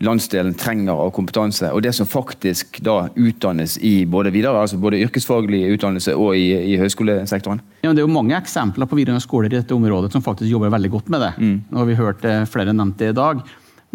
landsdelen 0.00 0.54
trenger 0.56 0.96
av 0.96 1.10
kompetanse, 1.12 1.68
og 1.74 1.82
det 1.84 1.92
som 1.96 2.08
faktisk 2.08 2.80
da 2.84 3.10
utdannes 3.12 3.76
i 3.84 4.06
både 4.08 4.32
videre, 4.32 4.62
altså 4.62 4.78
både 4.80 5.00
yrkesfaglig 5.04 5.66
utdannelse 5.74 6.14
og 6.16 6.36
i, 6.38 6.46
i 6.72 6.78
høyskolesektoren? 6.80 7.60
Ja, 7.84 7.92
det 7.92 8.00
er 8.00 8.06
jo 8.06 8.14
mange 8.14 8.36
eksempler 8.38 8.88
på 8.88 8.96
videregående 8.96 9.24
skoler 9.24 9.50
i 9.50 9.58
dette 9.58 9.76
området 9.76 10.12
som 10.14 10.24
faktisk 10.24 10.48
jobber 10.48 10.72
veldig 10.72 10.92
godt 10.94 11.10
med 11.12 11.24
det. 11.26 11.32
Mm. 11.36 11.58
Nå 11.68 11.82
har 11.82 11.90
vi 11.90 11.98
hørt 11.98 12.24
eh, 12.24 12.46
flere 12.48 12.72
nevnt 12.76 12.96
det 13.00 13.12
i 13.12 13.18
dag. 13.18 13.44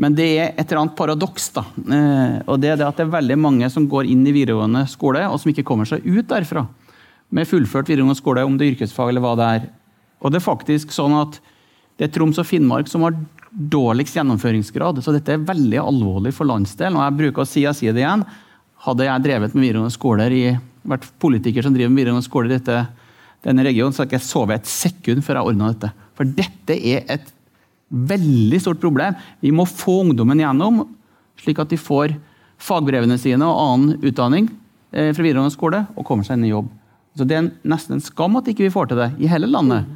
Men 0.02 0.16
det 0.18 0.28
er 0.28 0.50
et 0.52 0.66
eller 0.68 0.84
annet 0.84 0.98
paradoks. 1.00 1.50
da. 1.56 1.66
Eh, 1.82 2.38
og 2.46 2.60
det 2.62 2.74
er 2.74 2.80
det 2.82 2.88
at 2.90 3.00
det 3.00 3.08
er 3.08 3.16
veldig 3.16 3.40
mange 3.42 3.70
som 3.74 3.88
går 3.90 4.12
inn 4.12 4.26
i 4.28 4.36
videregående 4.36 4.86
skole, 4.92 5.24
og 5.26 5.40
som 5.42 5.54
ikke 5.54 5.66
kommer 5.66 5.90
seg 5.90 6.06
ut 6.06 6.28
derfra. 6.30 6.68
Med 7.34 7.50
fullført 7.50 7.90
videregående 7.90 8.20
skole, 8.20 8.46
om 8.46 8.60
det 8.60 8.68
er 8.68 8.76
yrkesfag 8.76 9.10
eller 9.10 9.26
hva 9.26 9.34
det 9.40 9.50
er. 9.58 9.70
Og 10.22 10.34
det 10.34 10.42
er 10.42 10.50
faktisk 10.52 10.94
sånn 10.94 11.18
at 11.18 11.40
det 11.98 12.10
er 12.10 12.14
Troms 12.14 12.38
og 12.42 12.46
Finnmark 12.46 12.92
som 12.92 13.08
har 13.08 13.16
dårligst 13.56 14.18
gjennomføringsgrad. 14.18 15.00
Så 15.04 15.14
dette 15.16 15.36
er 15.36 15.48
veldig 15.48 15.80
alvorlig 15.82 16.34
for 16.36 16.48
landsdelen. 16.50 16.98
Og 17.00 17.06
jeg 17.06 17.18
bruker 17.22 17.44
å 17.44 17.50
si, 17.50 17.64
jeg 17.64 17.78
sier 17.78 17.96
det 17.96 18.04
igjen, 18.04 18.26
hadde 18.86 19.08
jeg 19.08 19.26
drevet 19.26 19.56
med 19.56 19.64
videregående 19.64 19.96
skoler 19.96 20.36
i, 20.36 20.44
vært 20.86 21.08
politiker 21.22 21.66
som 21.66 21.74
driver 21.74 21.94
med 21.94 22.04
videregående 22.04 22.28
skoler 22.28 22.52
i 22.52 22.58
dette, 22.58 22.84
denne 23.46 23.66
regionen, 23.66 23.94
så 23.94 24.04
hadde 24.04 24.16
jeg 24.16 24.24
ikke 24.24 24.28
sovet 24.28 24.62
et 24.62 24.70
sekund 24.70 25.26
før 25.26 25.40
jeg 25.40 25.52
ordna 25.52 25.72
dette. 25.72 25.92
For 26.18 26.36
dette 26.38 26.78
er 26.78 27.06
et 27.14 27.28
veldig 27.90 28.60
stort 28.62 28.82
problem. 28.82 29.18
Vi 29.42 29.54
må 29.54 29.68
få 29.70 30.02
ungdommen 30.04 30.42
gjennom, 30.42 30.84
slik 31.42 31.62
at 31.62 31.72
de 31.72 31.80
får 31.80 32.16
fagbrevene 32.62 33.18
sine 33.22 33.46
og 33.46 33.60
annen 33.62 34.00
utdanning 34.06 34.50
eh, 34.92 35.12
fra 35.14 35.22
videregående 35.22 35.54
skole 35.54 35.84
og 35.94 36.08
kommer 36.08 36.26
seg 36.26 36.40
inn 36.40 36.48
i 36.48 36.54
jobb. 36.54 36.72
Så 37.16 37.28
Det 37.28 37.38
er 37.38 37.52
nesten 37.64 37.96
en 37.96 38.04
skam 38.04 38.36
at 38.40 38.48
ikke 38.52 38.66
vi 38.66 38.74
får 38.74 38.90
til 38.92 39.00
det 39.00 39.12
i 39.24 39.30
hele 39.32 39.48
landet. 39.48 39.88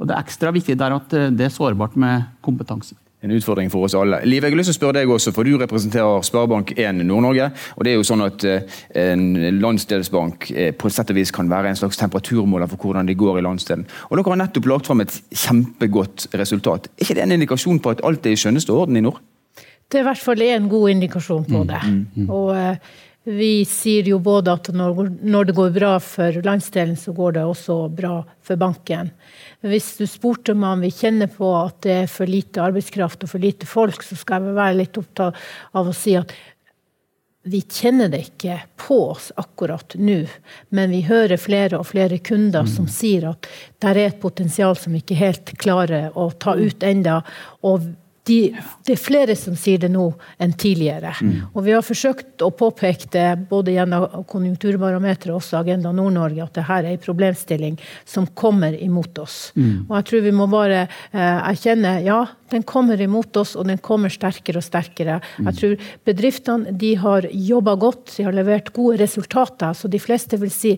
Og 0.00 0.08
Det 0.08 0.16
er 0.16 0.24
ekstra 0.24 0.50
viktig 0.54 0.78
der 0.80 0.96
at 0.96 1.14
eh, 1.14 1.30
det 1.30 1.46
er 1.46 1.54
sårbart 1.54 1.96
med 2.00 2.22
kompetanse. 2.42 2.96
En 3.20 3.32
utfordring 3.36 3.68
for 3.68 3.84
oss 3.84 3.92
alle. 3.94 4.22
Liv, 4.24 4.40
jeg 4.40 4.54
har 4.54 4.56
lyst 4.56 4.70
til 4.72 4.78
å 4.78 4.78
spørre 4.78 4.96
deg 4.96 5.10
også, 5.12 5.32
for 5.36 5.44
Du 5.44 5.58
representerer 5.60 6.22
Sparebank1 6.24 7.02
Nord-Norge. 7.04 7.50
og 7.76 7.84
det 7.84 7.92
er 7.92 7.98
jo 7.98 8.06
sånn 8.08 8.24
at 8.24 8.44
eh, 8.48 8.78
En 8.96 9.34
landsdelsbank 9.60 10.50
eh, 10.50 10.70
på 10.72 10.88
et 10.88 10.96
sett 10.96 11.12
og 11.12 11.18
vis 11.20 11.30
kan 11.30 11.50
være 11.50 11.68
en 11.68 11.76
slags 11.76 12.00
temperaturmåler 12.00 12.70
for 12.70 12.80
hvordan 12.80 13.06
det 13.06 13.18
går 13.20 13.38
i 13.38 13.44
landsdelen. 13.44 13.84
Og 14.08 14.16
Dere 14.16 14.32
har 14.32 14.40
nettopp 14.40 14.70
lagt 14.72 14.88
fram 14.88 15.04
et 15.04 15.20
kjempegodt 15.36 16.30
resultat. 16.32 16.88
Er 16.96 17.04
ikke 17.04 17.18
det 17.18 17.26
en 17.26 17.36
indikasjon 17.36 17.82
på 17.84 17.92
at 17.92 18.00
alt 18.04 18.24
er 18.24 18.32
i 18.32 18.40
skjønneste 18.40 18.72
orden 18.72 18.96
i 18.96 19.04
nord? 19.04 19.20
Det 19.90 19.98
er 19.98 20.06
i 20.06 20.08
hvert 20.08 20.22
fall 20.22 20.40
en 20.46 20.68
god 20.70 20.90
indikasjon 20.94 21.44
på 21.44 21.60
mm, 21.60 21.68
det. 21.68 21.80
Mm, 21.84 22.00
mm, 22.00 22.24
mm. 22.24 22.30
Og 22.30 22.80
vi 23.24 23.64
sier 23.68 24.06
jo 24.08 24.18
både 24.24 24.52
at 24.56 24.70
når 24.72 25.50
det 25.50 25.54
går 25.56 25.74
bra 25.74 25.92
for 26.00 26.40
landsdelen, 26.44 26.96
så 26.96 27.12
går 27.12 27.36
det 27.36 27.42
også 27.44 27.76
bra 27.92 28.22
for 28.44 28.60
banken. 28.60 29.10
Hvis 29.60 29.92
du 29.98 30.06
spurte 30.08 30.54
meg 30.56 30.78
om 30.78 30.86
vi 30.86 30.92
kjenner 30.94 31.28
på 31.28 31.50
at 31.58 31.82
det 31.84 31.96
er 32.06 32.08
for 32.08 32.30
lite 32.30 32.62
arbeidskraft 32.64 33.26
og 33.26 33.34
for 33.34 33.44
lite 33.44 33.68
folk, 33.68 34.00
så 34.06 34.16
skal 34.16 34.48
jeg 34.48 34.56
være 34.56 34.78
litt 34.80 35.00
opptatt 35.00 35.36
av 35.76 35.90
å 35.90 35.96
si 35.96 36.16
at 36.16 36.32
vi 37.42 37.62
kjenner 37.64 38.10
det 38.12 38.20
ikke 38.26 38.58
på 38.76 38.98
oss 39.14 39.30
akkurat 39.40 39.94
nå, 39.96 40.18
men 40.76 40.92
vi 40.92 41.00
hører 41.06 41.40
flere 41.40 41.78
og 41.80 41.88
flere 41.88 42.18
kunder 42.20 42.66
som 42.68 42.88
sier 42.88 43.30
at 43.30 43.48
det 43.80 43.94
er 43.94 44.00
et 44.02 44.20
potensial 44.20 44.76
som 44.76 44.92
vi 44.92 45.00
ikke 45.00 45.16
helt 45.16 45.52
klarer 45.60 46.12
å 46.20 46.28
ta 46.36 46.52
ut 46.60 46.84
enda, 46.84 47.22
og 47.64 47.88
de, 48.30 48.38
det 48.86 48.94
er 48.94 49.00
flere 49.00 49.34
som 49.38 49.56
sier 49.58 49.80
det 49.82 49.90
nå 49.92 50.06
enn 50.40 50.52
tidligere. 50.58 51.12
Mm. 51.20 51.32
Og 51.50 51.64
vi 51.66 51.74
har 51.74 51.84
forsøkt 51.84 52.44
å 52.46 52.50
påpeke 52.54 53.10
det 53.14 53.26
både 53.50 53.74
gjennom 53.74 54.24
Konjunkturbarometeret 54.30 55.32
og 55.34 55.40
også 55.40 55.60
Agenda 55.60 55.92
Nord-Norge, 55.96 56.46
at 56.46 56.60
dette 56.60 56.78
er 56.78 56.90
en 56.92 57.02
problemstilling 57.02 57.78
som 58.08 58.28
kommer 58.38 58.76
imot 58.78 59.18
oss. 59.22 59.38
Mm. 59.58 59.88
Og 59.88 59.96
jeg 59.98 60.08
tror 60.10 60.24
vi 60.28 60.36
må 60.36 60.46
bare 60.50 60.84
eh, 60.84 61.20
erkjenne 61.20 61.96
ja, 62.06 62.22
den 62.50 62.64
kommer 62.66 63.00
imot 63.00 63.36
oss, 63.40 63.56
og 63.58 63.68
den 63.70 63.82
kommer 63.82 64.12
sterkere 64.12 64.62
og 64.62 64.66
sterkere. 64.66 65.20
Mm. 65.38 65.50
Jeg 65.50 65.60
tror 65.60 65.92
bedriftene 66.08 66.74
de 66.80 66.94
har 67.02 67.28
jobba 67.50 67.76
godt, 67.80 68.16
de 68.16 68.26
har 68.28 68.36
levert 68.36 68.72
gode 68.76 69.00
resultater, 69.02 69.74
så 69.74 69.90
de 69.90 70.02
fleste 70.02 70.38
vil 70.40 70.54
si 70.54 70.76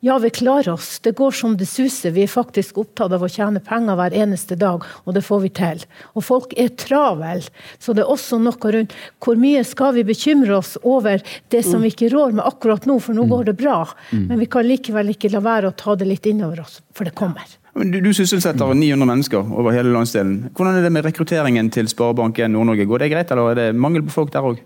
ja, 0.00 0.18
vi 0.18 0.30
klarer 0.30 0.72
oss. 0.72 0.98
Det 1.02 1.12
går 1.18 1.30
som 1.30 1.56
det 1.56 1.66
suser. 1.66 2.12
Vi 2.14 2.22
er 2.22 2.30
faktisk 2.30 2.78
opptatt 2.78 3.12
av 3.16 3.24
å 3.24 3.30
tjene 3.30 3.58
penger 3.64 3.98
hver 3.98 4.14
eneste 4.14 4.54
dag, 4.58 4.84
og 5.04 5.14
det 5.16 5.24
får 5.26 5.40
vi 5.42 5.50
til. 5.58 5.82
Og 6.14 6.22
folk 6.22 6.54
er 6.56 6.70
travel, 6.78 7.42
så 7.82 7.94
det 7.96 8.04
er 8.04 8.12
også 8.12 8.38
noe 8.38 8.72
rundt 8.74 8.94
hvor 9.24 9.38
mye 9.40 9.64
skal 9.66 9.96
vi 9.96 10.06
bekymre 10.06 10.54
oss 10.60 10.76
over 10.86 11.24
det 11.50 11.64
som 11.66 11.82
vi 11.82 11.90
ikke 11.90 12.12
rår 12.14 12.36
med 12.38 12.46
akkurat 12.46 12.86
nå, 12.86 13.00
for 13.02 13.18
nå 13.18 13.26
mm. 13.26 13.32
går 13.32 13.48
det 13.50 13.56
bra. 13.58 13.80
Mm. 14.12 14.26
Men 14.30 14.42
vi 14.44 14.50
kan 14.52 14.68
likevel 14.68 15.10
ikke 15.16 15.32
la 15.34 15.42
være 15.42 15.72
å 15.72 15.78
ta 15.78 15.96
det 15.98 16.06
litt 16.06 16.30
innover 16.30 16.62
oss, 16.62 16.78
for 16.94 17.08
det 17.08 17.16
kommer. 17.18 17.58
Du, 17.78 17.98
du 18.02 18.10
sysselsetter 18.14 18.74
900 18.74 19.06
mennesker 19.06 19.50
over 19.54 19.74
hele 19.74 19.90
landsdelen. 19.94 20.52
Hvordan 20.54 20.78
er 20.78 20.86
det 20.86 20.94
med 20.94 21.06
rekrutteringen 21.06 21.70
til 21.74 21.90
Sparebank1 21.90 22.54
Nord-Norge? 22.54 22.86
Går 22.90 23.02
det 23.02 23.10
greit, 23.12 23.34
eller 23.34 23.50
er 23.50 23.60
det 23.60 23.68
mangel 23.78 24.06
på 24.06 24.14
folk 24.14 24.32
der 24.34 24.46
òg? 24.46 24.62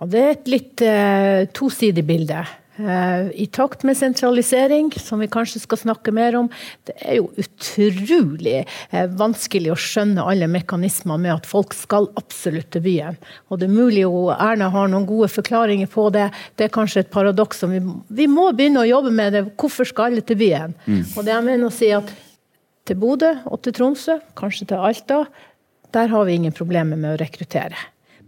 Ja, 0.00 0.08
det 0.08 0.20
er 0.24 0.34
et 0.34 0.48
litt 0.48 0.84
uh, 0.84 1.44
tosidig 1.56 2.04
bilde. 2.08 2.40
Eh, 2.88 3.42
I 3.42 3.46
takt 3.46 3.82
med 3.82 3.96
sentralisering, 3.96 4.92
som 4.92 5.18
vi 5.18 5.28
kanskje 5.28 5.60
skal 5.60 5.78
snakke 5.78 6.12
mer 6.12 6.36
om. 6.36 6.48
Det 6.88 6.94
er 7.02 7.18
jo 7.18 7.28
utrolig 7.40 8.62
eh, 8.62 9.10
vanskelig 9.20 9.72
å 9.74 9.78
skjønne 9.78 10.24
alle 10.24 10.48
mekanismer 10.48 11.20
med 11.20 11.34
at 11.34 11.48
folk 11.48 11.74
skal 11.76 12.08
absolutt 12.20 12.70
til 12.72 12.84
byen. 12.86 13.20
Og 13.50 13.60
det 13.60 13.68
er 13.68 13.74
mulig 13.74 14.04
jo 14.06 14.30
Erna 14.32 14.70
har 14.72 14.88
noen 14.88 15.08
gode 15.08 15.28
forklaringer 15.32 15.90
på 15.92 16.08
det. 16.14 16.30
Det 16.56 16.68
er 16.68 16.74
kanskje 16.74 17.04
et 17.04 17.12
paradoks 17.12 17.60
som 17.64 17.74
vi, 17.74 17.82
vi 18.08 18.28
må 18.30 18.48
begynne 18.56 18.84
å 18.84 18.88
jobbe 18.88 19.12
med. 19.12 19.36
det. 19.36 19.44
Hvorfor 19.60 19.88
skal 19.88 20.10
alle 20.10 20.24
til 20.24 20.40
byen? 20.40 20.74
Mm. 20.86 21.04
Og 21.14 21.24
det 21.26 21.36
jeg 21.36 21.48
mener 21.50 21.68
å 21.68 21.74
si 21.74 21.92
at 21.94 22.16
til 22.88 22.98
Bodø 22.98 23.34
og 23.44 23.60
til 23.62 23.76
Tromsø, 23.76 24.18
kanskje 24.38 24.72
til 24.72 24.88
Alta, 24.88 25.24
der 25.92 26.10
har 26.10 26.24
vi 26.26 26.38
ingen 26.38 26.54
problemer 26.54 26.96
med 26.96 27.12
å 27.12 27.20
rekruttere. 27.20 27.76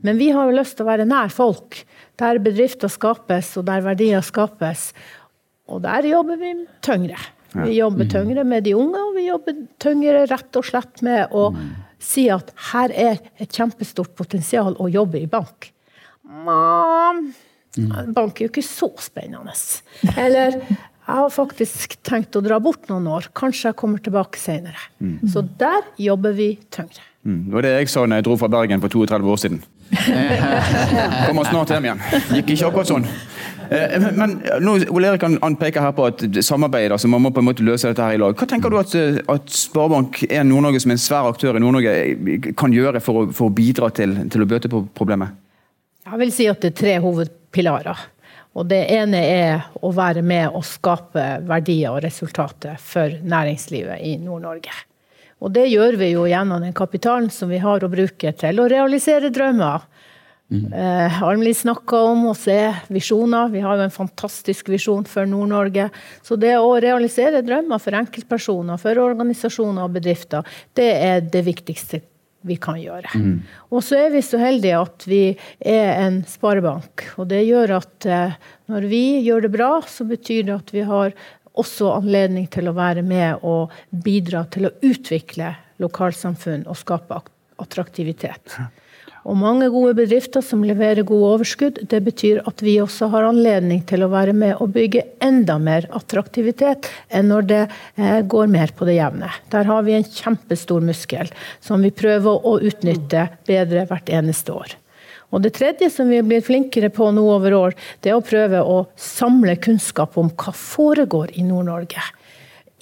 Men 0.03 0.19
vi 0.19 0.31
har 0.35 0.49
jo 0.49 0.57
lyst 0.57 0.77
til 0.79 0.87
å 0.87 0.91
være 0.91 1.07
nær 1.09 1.33
folk. 1.33 1.83
Der 2.21 2.41
bedrifter 2.43 2.91
skapes, 2.93 3.55
og 3.59 3.67
der 3.69 3.85
verdier 3.85 4.25
skapes. 4.27 4.91
Og 5.71 5.83
der 5.85 6.07
jobber 6.11 6.41
vi 6.41 6.55
tyngre. 6.85 7.21
Vi 7.53 7.77
jobber 7.77 8.07
mm. 8.09 8.11
tyngre 8.11 8.45
med 8.49 8.65
de 8.65 8.75
unge, 8.77 9.01
og 9.01 9.17
vi 9.17 9.27
jobber 9.29 9.57
tyngre 9.83 10.25
rett 10.31 10.59
og 10.59 10.67
slett 10.67 11.03
med 11.05 11.35
å 11.37 11.51
mm. 11.53 11.71
si 12.03 12.27
at 12.33 12.53
her 12.73 12.95
er 12.97 13.21
et 13.37 13.53
kjempestort 13.53 14.15
potensial 14.19 14.77
å 14.81 14.89
jobbe 14.91 15.21
i 15.21 15.29
bank. 15.31 15.69
Mm. 16.23 17.33
Bank 18.13 18.41
er 18.41 18.47
jo 18.47 18.53
ikke 18.53 18.65
så 18.65 18.89
spennende. 19.01 19.55
Eller 20.17 20.59
jeg 21.13 21.21
har 21.21 21.33
faktisk 21.35 21.99
tenkt 22.09 22.37
å 22.39 22.41
dra 22.41 22.57
bort 22.63 22.87
noen 22.89 23.05
år. 23.13 23.27
Kanskje 23.37 23.69
jeg 23.69 23.77
kommer 23.77 24.01
tilbake 24.01 24.41
senere. 24.41 24.81
Mm. 24.97 25.19
Så 25.29 25.43
der 25.61 25.85
jobber 26.01 26.33
vi 26.33 26.55
tyngre. 26.73 27.05
Mm. 27.23 27.43
Det 27.51 27.55
var 27.55 27.67
det 27.67 27.73
jeg 27.75 27.91
sa 27.93 28.05
når 28.07 28.23
jeg 28.23 28.27
dro 28.31 28.37
fra 28.41 28.49
Bergen 28.51 28.81
for 28.81 28.95
32 28.95 29.29
år 29.35 29.41
siden. 29.43 29.59
Kommer 31.29 31.45
snart 31.45 31.71
hjem 31.75 31.85
igjen. 31.91 32.01
Gikk 32.39 32.55
ikke 32.55 32.71
akkurat 32.71 32.89
sånn. 32.89 33.05
Eh, 33.69 33.99
Men, 34.01 34.17
men 34.17 34.33
nå, 34.65 34.79
Ole 34.89 35.11
Erik 35.13 35.27
han, 35.27 35.37
han 35.43 35.59
peker 35.61 35.85
her 35.85 35.93
på 35.97 36.07
at 36.09 36.25
samarbeid, 36.45 36.95
altså 36.97 37.11
man 37.13 37.23
må 37.27 37.31
på 37.35 37.45
en 37.45 37.49
måte 37.51 37.67
løse 37.67 37.93
dette 37.93 38.09
her 38.09 38.17
i 38.17 38.23
lag. 38.23 38.35
Hva 38.41 38.49
tenker 38.49 38.73
du 38.73 38.79
at, 38.81 38.97
eh, 38.97 39.21
at 39.37 39.53
Sparebank1 39.53 40.49
Nord-Norge, 40.49 40.81
som 40.83 40.95
er 40.95 40.99
en 40.99 41.05
svær 41.05 41.29
aktør 41.29 41.61
i 41.61 41.63
Nord-Norge, 41.63 41.93
eh, 41.93 42.51
kan 42.57 42.73
gjøre 42.73 43.05
for 43.05 43.21
å, 43.21 43.29
for 43.37 43.53
å 43.53 43.55
bidra 43.61 43.93
til, 43.95 44.17
til 44.33 44.47
å 44.47 44.49
bøte 44.49 44.73
på 44.73 44.83
problemet? 44.97 45.37
Jeg 46.09 46.25
vil 46.25 46.35
si 46.35 46.49
at 46.51 46.65
det 46.65 46.73
er 46.73 46.81
tre 46.81 46.97
hovedpilarer. 47.05 48.09
Og 48.53 48.69
det 48.69 48.83
ene 48.93 49.21
er 49.25 49.69
å 49.81 49.93
være 49.97 50.23
med 50.27 50.53
og 50.53 50.65
skape 50.69 51.25
verdier 51.49 51.95
og 51.95 52.03
resultater 52.05 52.77
for 52.81 53.15
næringslivet 53.25 54.03
i 54.05 54.17
Nord-Norge. 54.21 54.75
Og 55.43 55.51
det 55.55 55.67
gjør 55.73 55.97
vi 55.99 56.13
jo 56.13 56.29
gjennom 56.31 56.63
den 56.63 56.77
kapitalen 56.77 57.31
som 57.33 57.51
vi 57.51 57.63
har 57.63 57.83
å 57.83 57.91
bruke 57.91 58.35
til 58.39 58.61
å 58.63 58.69
realisere 58.71 59.33
drømmer. 59.35 59.89
Eh, 60.53 61.23
Almli 61.25 61.55
snakka 61.57 61.97
om 62.11 62.27
å 62.29 62.35
se 62.37 62.59
visjoner. 62.93 63.49
Vi 63.49 63.65
har 63.65 63.79
jo 63.81 63.87
en 63.87 63.95
fantastisk 63.95 64.69
visjon 64.69 65.07
for 65.09 65.27
Nord-Norge. 65.27 65.89
Så 66.23 66.37
det 66.37 66.53
å 66.61 66.77
realisere 66.77 67.41
drømmer 67.43 67.81
for 67.81 67.97
enkeltpersoner, 67.97 68.81
for 68.83 69.01
organisasjoner 69.01 69.89
og 69.89 69.97
bedrifter, 69.97 70.45
det 70.77 70.91
er 71.09 71.25
det 71.25 71.47
viktigste 71.49 72.03
vi 72.47 72.57
kan 72.57 72.79
gjøre. 72.81 73.11
Og 73.71 73.83
så 73.87 73.99
er 74.07 74.11
vi 74.15 74.23
så 74.27 74.39
heldige 74.41 74.81
at 74.81 75.05
vi 75.07 75.21
er 75.61 75.93
en 76.07 76.23
sparebank. 76.29 77.05
Og 77.19 77.29
det 77.31 77.45
gjør 77.47 77.77
at 77.79 78.07
eh, 78.07 78.35
når 78.73 78.89
vi 78.91 79.03
gjør 79.27 79.47
det 79.47 79.53
bra, 79.55 79.71
så 79.87 80.05
betyr 80.09 80.49
det 80.49 80.57
at 80.57 80.73
vi 80.75 80.83
har 80.89 81.15
også 81.53 81.91
anledning 81.99 82.47
til 82.51 82.71
å 82.71 82.77
være 82.77 83.03
med 83.05 83.43
og 83.45 83.71
bidra 83.91 84.45
til 84.51 84.67
å 84.71 84.75
utvikle 84.83 85.51
lokalsamfunn 85.83 86.65
og 86.67 86.79
skape 86.81 87.19
ak- 87.21 87.33
attraktivitet. 87.63 88.57
Og 89.23 89.39
mange 89.39 89.69
gode 89.71 89.95
bedrifter 89.95 90.43
som 90.43 90.65
leverer 90.67 91.07
gode 91.07 91.29
overskudd. 91.37 91.79
Det 91.91 92.01
betyr 92.03 92.41
at 92.49 92.63
vi 92.65 92.79
også 92.83 93.07
har 93.13 93.29
anledning 93.29 93.85
til 93.87 94.03
å 94.03 94.11
være 94.11 94.35
med 94.35 94.57
og 94.59 94.73
bygge 94.75 95.05
enda 95.23 95.59
mer 95.63 95.87
attraktivitet 95.95 96.91
enn 97.15 97.31
når 97.31 97.49
det 97.53 97.63
eh, 97.63 98.21
går 98.27 98.51
mer 98.51 98.75
på 98.75 98.89
det 98.89 98.99
jevne. 98.99 99.31
Der 99.55 99.69
har 99.71 99.87
vi 99.87 99.95
en 99.95 100.07
kjempestor 100.07 100.83
muskel 100.83 101.31
som 101.63 101.87
vi 101.87 101.95
prøver 101.95 102.47
å 102.49 102.59
utnytte 102.67 103.29
bedre 103.47 103.87
hvert 103.91 104.11
eneste 104.11 104.57
år. 104.57 104.79
Og 105.33 105.41
Det 105.41 105.55
tredje 105.57 105.89
som 105.89 106.11
vi 106.13 106.21
blitt 106.21 106.45
flinkere 106.45 106.91
på 106.93 107.07
nå 107.15 107.23
over 107.25 107.55
år, 107.57 107.77
det 108.05 108.11
er 108.13 108.19
å 108.19 108.25
prøve 108.27 108.61
å 108.61 108.83
samle 109.01 109.57
kunnskap 109.65 110.19
om 110.21 110.29
hva 110.29 110.53
foregår 110.53 111.33
i 111.41 111.47
Nord-Norge. 111.47 112.03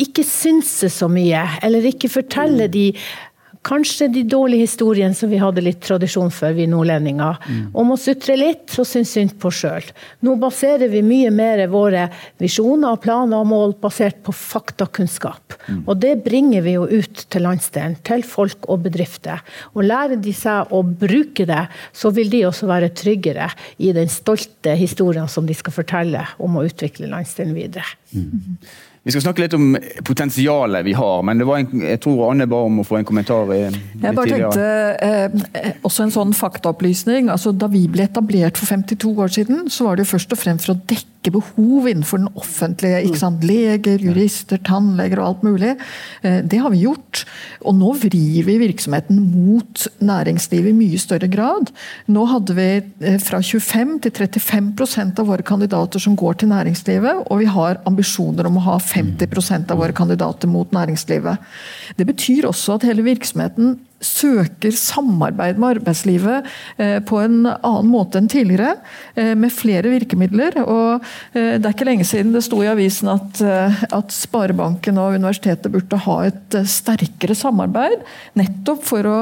Ikke 0.01 0.25
synse 0.27 0.89
så 0.91 1.07
mye, 1.13 1.45
eller 1.63 1.85
ikke 1.87 2.11
fortelle 2.11 2.67
de 2.73 2.89
Kanskje 3.63 4.09
de 4.09 4.23
dårlige 4.25 4.65
historiene 4.65 5.15
som 5.15 5.29
vi 5.29 5.37
hadde 5.37 5.61
litt 5.61 5.83
tradisjon 5.85 6.31
for, 6.33 6.55
vi 6.57 6.65
nordlendinger. 6.71 7.37
Om 7.77 7.93
å 7.93 7.99
sutre 8.01 8.33
litt 8.39 8.73
og 8.81 8.89
synes 8.89 9.13
synd 9.13 9.35
på 9.43 9.51
sjøl. 9.53 9.85
Nå 10.25 10.37
baserer 10.41 10.89
vi 10.89 11.03
mye 11.05 11.29
mer 11.35 11.61
våre 11.69 12.07
visjoner, 12.41 12.97
planer 13.05 13.43
og 13.43 13.51
mål 13.51 13.77
basert 13.83 14.23
på 14.25 14.33
faktakunnskap. 14.33 15.59
Og 15.85 15.93
det 16.01 16.17
bringer 16.25 16.65
vi 16.65 16.79
jo 16.79 16.87
ut 16.89 17.25
til 17.29 17.45
landsdelen, 17.45 17.99
til 18.07 18.25
folk 18.25 18.65
og 18.73 18.87
bedrifter. 18.89 19.45
Og 19.75 19.85
lærer 19.85 20.17
de 20.17 20.33
seg 20.33 20.73
å 20.73 20.81
bruke 20.83 21.45
det, 21.45 21.67
så 21.93 22.15
vil 22.17 22.33
de 22.33 22.47
også 22.49 22.71
være 22.71 22.95
tryggere 22.97 23.51
i 23.77 23.93
den 23.97 24.09
stolte 24.09 24.73
historien 24.81 25.29
som 25.29 25.45
de 25.45 25.57
skal 25.59 25.77
fortelle 25.83 26.25
om 26.41 26.57
å 26.57 26.65
utvikle 26.65 27.13
landsdelen 27.13 27.53
videre. 27.61 27.85
Vi 29.11 29.15
skal 29.17 29.25
snakke 29.25 29.43
litt 29.43 29.55
om 29.57 29.73
potensialet 30.07 30.85
vi 30.87 30.93
har, 30.95 31.23
men 31.27 31.41
det 31.41 31.47
var 31.49 31.59
en, 31.65 31.81
jeg 31.83 31.99
tror 32.05 32.29
Anne 32.31 32.47
ba 32.47 32.61
om 32.69 32.77
å 32.79 32.87
få 32.87 33.01
en 33.01 33.05
kommentar. 33.09 33.49
i- 33.51 33.71
litt 33.73 34.03
Jeg 34.05 34.15
bare 34.15 34.29
tenkte 34.31 34.67
eh, 35.03 35.73
også 35.83 36.05
en 36.05 36.13
sånn 36.15 36.33
faktaopplysning. 36.33 37.29
altså 37.29 37.51
Da 37.59 37.67
vi 37.67 37.89
ble 37.89 38.05
etablert 38.07 38.57
for 38.57 38.67
52 38.67 39.17
år 39.19 39.29
siden, 39.35 39.67
så 39.69 39.85
var 39.89 39.97
det 39.97 40.07
jo 40.07 40.17
først 40.17 40.31
og 40.33 40.39
fremst 40.39 40.67
for 40.67 40.75
å 40.75 40.81
dekke 40.87 41.33
behov 41.35 41.89
innenfor 41.91 42.19
den 42.23 42.29
offentlige. 42.37 43.03
ikke 43.05 43.19
sant? 43.19 43.43
Leger, 43.45 43.99
jurister, 43.99 44.59
tannleger 44.63 45.19
og 45.19 45.27
alt 45.27 45.43
mulig. 45.43 45.77
Eh, 46.23 46.41
det 46.43 46.61
har 46.63 46.71
vi 46.71 46.85
gjort. 46.87 47.25
Og 47.67 47.75
nå 47.75 47.91
vrir 47.99 48.45
vi 48.47 48.59
virksomheten 48.63 49.19
mot 49.35 49.89
næringslivet 50.01 50.71
i 50.71 50.79
mye 50.79 50.99
større 51.03 51.29
grad. 51.29 51.73
Nå 52.09 52.27
hadde 52.31 52.55
vi 52.55 52.83
eh, 53.03 53.19
fra 53.19 53.43
25 53.43 53.99
til 54.07 54.13
35% 54.13 55.19
av 55.19 55.27
våre 55.27 55.43
kandidater 55.43 55.99
som 55.99 56.15
går 56.17 56.39
til 56.39 56.49
næringslivet, 56.55 57.27
og 57.29 57.39
vi 57.41 57.47
har 57.47 57.81
ambisjoner 57.87 58.47
om 58.47 58.57
å 58.57 58.61
ha 58.71 58.79
50 58.79 59.00
av 59.73 59.81
våre 59.81 59.97
kandidater 59.97 60.51
mot 60.51 60.73
næringslivet. 60.73 61.39
Det 61.97 62.07
betyr 62.07 62.49
også 62.49 62.79
at 62.79 62.87
hele 62.89 63.05
virksomheten 63.07 63.79
søker 64.01 64.73
samarbeid 64.77 65.59
med 65.61 65.77
arbeidslivet 65.77 66.49
eh, 66.81 66.99
på 67.05 67.21
en 67.21 67.45
annen 67.47 67.91
måte 67.91 68.21
enn 68.21 68.31
tidligere, 68.33 68.79
eh, 69.15 69.35
med 69.39 69.53
flere 69.53 69.93
virkemidler. 69.93 70.57
Og 70.65 71.05
eh, 71.37 71.59
det 71.61 71.67
er 71.69 71.75
ikke 71.75 71.89
lenge 71.89 72.07
siden 72.09 72.33
det 72.35 72.43
sto 72.47 72.63
i 72.65 72.71
avisen 72.71 73.11
at, 73.13 73.43
at 73.93 74.15
Sparebanken 74.15 74.99
og 75.01 75.19
universitetet 75.19 75.73
burde 75.73 76.01
ha 76.07 76.17
et 76.29 76.59
sterkere 76.69 77.37
samarbeid, 77.37 78.01
nettopp 78.41 78.85
for 78.89 79.09
å 79.09 79.19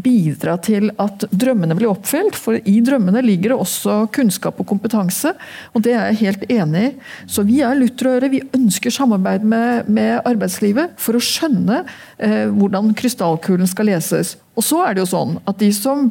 bidra 0.00 0.56
til 0.64 0.88
at 1.00 1.26
drømmene 1.30 1.76
blir 1.76 1.90
oppfylt. 1.92 2.38
For 2.40 2.56
i 2.56 2.78
drømmene 2.84 3.22
ligger 3.24 3.54
det 3.54 3.60
også 3.60 3.98
kunnskap 4.14 4.60
og 4.62 4.68
kompetanse, 4.70 5.34
og 5.74 5.84
det 5.84 5.94
er 5.96 6.10
jeg 6.10 6.22
helt 6.24 6.46
enig 6.48 6.86
i. 6.88 6.92
Så 7.30 7.44
vi 7.46 7.60
er 7.64 7.76
lutherøre. 7.76 8.30
Vi 8.32 8.42
ønsker 8.56 8.94
samarbeid 8.94 9.44
med, 9.46 9.90
med 9.92 10.24
arbeidslivet 10.28 10.96
for 11.00 11.18
å 11.18 11.24
skjønne 11.24 11.82
eh, 12.16 12.48
hvordan 12.48 12.94
krystallkulen 12.96 13.68
skal 13.68 13.89
leses. 13.90 14.36
Og 14.56 14.66
så 14.66 14.82
er 14.86 14.96
det 14.96 15.04
jo 15.04 15.12
sånn 15.12 15.38
at 15.44 15.60
de 15.60 15.70
som 15.74 16.08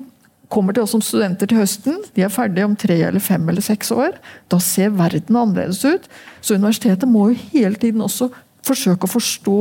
kommer 0.49 0.73
til 0.73 0.83
oss 0.83 0.95
som 0.95 1.03
studenter 1.05 1.49
til 1.49 1.61
høsten, 1.61 1.99
de 2.15 2.25
er 2.25 2.33
ferdige 2.33 2.65
om 2.65 2.77
tre 2.79 2.97
eller 3.05 3.21
fem 3.21 3.45
eller 3.51 3.63
seks 3.63 3.91
år. 3.93 4.17
Da 4.49 4.57
ser 4.63 4.95
verden 4.97 5.37
annerledes 5.37 5.83
ut. 5.85 6.09
Så 6.41 6.57
universitetet 6.57 7.09
må 7.09 7.29
jo 7.29 7.43
hele 7.53 7.77
tiden 7.77 8.01
også 8.05 8.31
forsøke 8.65 9.05
å 9.05 9.13
forstå 9.13 9.59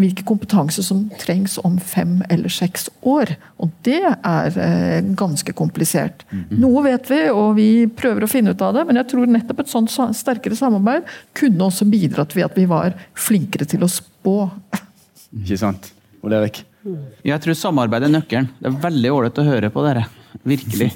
hvilken 0.00 0.24
kompetanse 0.24 0.82
som 0.86 1.02
trengs 1.20 1.56
om 1.66 1.74
fem 1.82 2.20
eller 2.32 2.52
seks 2.52 2.86
år. 3.06 3.34
Og 3.60 3.72
det 3.84 4.00
er 4.06 4.58
eh, 4.62 5.10
ganske 5.18 5.52
komplisert. 5.58 6.22
Noe 6.54 6.84
vet 6.86 7.10
vi, 7.10 7.20
og 7.34 7.56
vi 7.58 7.68
prøver 7.98 8.24
å 8.24 8.30
finne 8.30 8.54
ut 8.54 8.64
av 8.64 8.78
det, 8.78 8.86
men 8.88 9.00
jeg 9.00 9.10
tror 9.12 9.28
nettopp 9.34 9.64
et 9.64 9.72
sånt 9.72 9.92
sterkere 10.16 10.56
samarbeid 10.56 11.10
kunne 11.36 11.68
også 11.68 11.88
bidratt 11.90 12.36
ved 12.38 12.48
at 12.48 12.56
vi 12.56 12.68
var 12.70 12.96
flinkere 13.18 13.68
til 13.68 13.84
å 13.84 13.90
spå. 13.90 14.38
Ikke 15.42 15.58
sant? 15.60 15.92
Ole 16.24 16.40
Erik? 16.40 16.64
Jeg 17.26 17.42
tror 17.44 17.56
samarbeid 17.58 18.06
er 18.06 18.12
nøkkelen. 18.14 18.48
Det 18.60 18.70
er 18.70 18.82
veldig 18.84 19.12
ålreit 19.12 19.40
å 19.40 19.46
høre 19.46 19.70
på 19.72 19.84
dere. 19.84 20.06
Virkelig. 20.46 20.90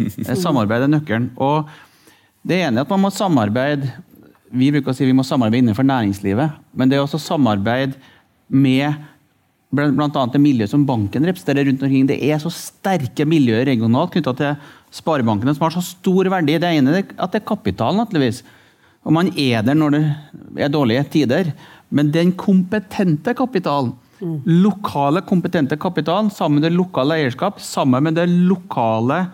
Samarbeid 0.44 0.87
er 0.87 0.92
nøkkelen. 0.92 1.31
Og 1.42 1.68
det 2.47 2.62
er 2.64 2.81
at 2.81 2.92
man 2.92 3.07
må 3.07 3.12
samarbeide 3.12 3.92
Vi 4.55 4.70
bruker 4.70 4.92
å 4.92 4.97
si 4.97 5.07
vi 5.09 5.16
må 5.16 5.25
samarbeide 5.27 5.64
innenfor 5.64 5.87
næringslivet, 5.88 6.61
men 6.79 6.87
det 6.87 6.94
er 6.94 7.03
også 7.03 7.18
samarbeid 7.18 7.97
med 8.55 8.94
bl.a. 9.75 10.27
det 10.31 10.38
miljøet 10.38 10.70
som 10.70 10.85
banken 10.87 11.27
representerer 11.27 11.66
rundt 11.66 11.83
omkring. 11.83 12.07
Det 12.07 12.20
er 12.23 12.38
så 12.38 12.53
sterke 12.55 13.27
miljøer 13.27 13.66
regionalt 13.66 14.12
knytta 14.14 14.35
til 14.38 14.68
sparebankene 14.94 15.57
som 15.57 15.66
har 15.66 15.75
så 15.75 15.83
stor 15.83 16.31
verdi. 16.31 16.55
Det 16.62 16.70
ene 16.70 16.94
er 17.01 17.09
at 17.16 17.35
det 17.35 17.40
er 17.40 17.49
kapital, 17.49 17.97
naturligvis. 17.99 18.44
Og 19.03 19.16
man 19.16 19.33
er 19.35 19.64
der 19.66 19.75
når 19.75 19.97
det 19.97 20.05
er 20.62 20.70
dårlige 20.73 21.05
tider. 21.16 21.51
Men 21.90 22.12
den 22.14 22.31
kompetente 22.38 23.35
kapitalen, 23.37 23.92
lokale 24.48 25.22
kompetente 25.26 25.76
kapital 25.80 26.30
sammen 26.32 26.60
med 26.60 26.68
det 26.68 26.76
lokale 26.76 27.18
eierskap, 27.20 27.60
sammen 27.60 28.06
med 28.06 28.16
det 28.18 28.26
lokale 28.28 29.26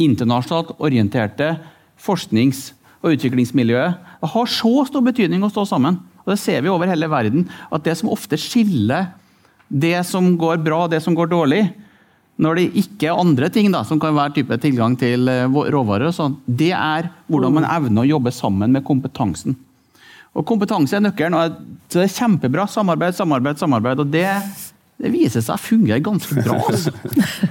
internasjonalt 0.00 0.76
orienterte 0.80 1.54
forsknings- 2.00 2.70
og 3.00 3.14
utviklingsmiljøet, 3.14 3.96
det 4.20 4.28
har 4.28 4.50
så 4.52 4.84
stor 4.88 5.04
betydning 5.04 5.44
å 5.44 5.48
stå 5.52 5.64
sammen. 5.68 5.96
Og 6.24 6.34
Det 6.34 6.40
ser 6.40 6.60
vi 6.60 6.68
over 6.68 6.86
hele 6.86 7.08
verden. 7.08 7.48
At 7.72 7.84
det 7.84 7.96
som 7.96 8.12
ofte 8.12 8.36
skiller 8.36 9.14
det 9.70 10.04
som 10.04 10.36
går 10.36 10.60
bra 10.64 10.84
og 10.84 10.90
det 10.90 11.00
som 11.02 11.14
går 11.14 11.30
dårlig, 11.30 11.62
når 12.40 12.56
det 12.56 12.66
ikke 12.82 13.08
er 13.08 13.20
andre 13.20 13.48
ting 13.52 13.70
da, 13.72 13.82
som 13.84 14.00
kan 14.00 14.16
være 14.16 14.34
type 14.40 14.56
tilgang 14.60 14.96
til 14.98 15.28
eh, 15.28 15.44
råvarer, 15.46 16.08
og 16.08 16.16
sånn, 16.16 16.36
det 16.46 16.72
er 16.72 17.10
hvordan 17.28 17.58
man 17.58 17.68
evner 17.68 18.02
å 18.02 18.10
jobbe 18.16 18.32
sammen 18.32 18.72
med 18.72 18.84
kompetansen. 18.86 19.56
Og 20.38 20.46
Kompetanse 20.46 20.98
er 20.98 21.04
nøkkelen. 21.04 21.34
og 21.34 21.56
Det 21.90 22.04
er 22.04 22.12
kjempebra. 22.12 22.66
Samarbeid, 22.70 23.16
samarbeid, 23.18 23.58
samarbeid. 23.58 23.98
og 23.98 24.12
det, 24.12 24.28
det 25.00 25.10
viser 25.10 25.42
seg 25.42 25.56
å 25.56 25.62
fungere 25.62 25.98
ganske 26.06 26.36
bra. 26.38 26.58
Altså. 26.70 26.92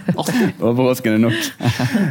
Overraskende 0.69 1.19
nok. 1.25 1.35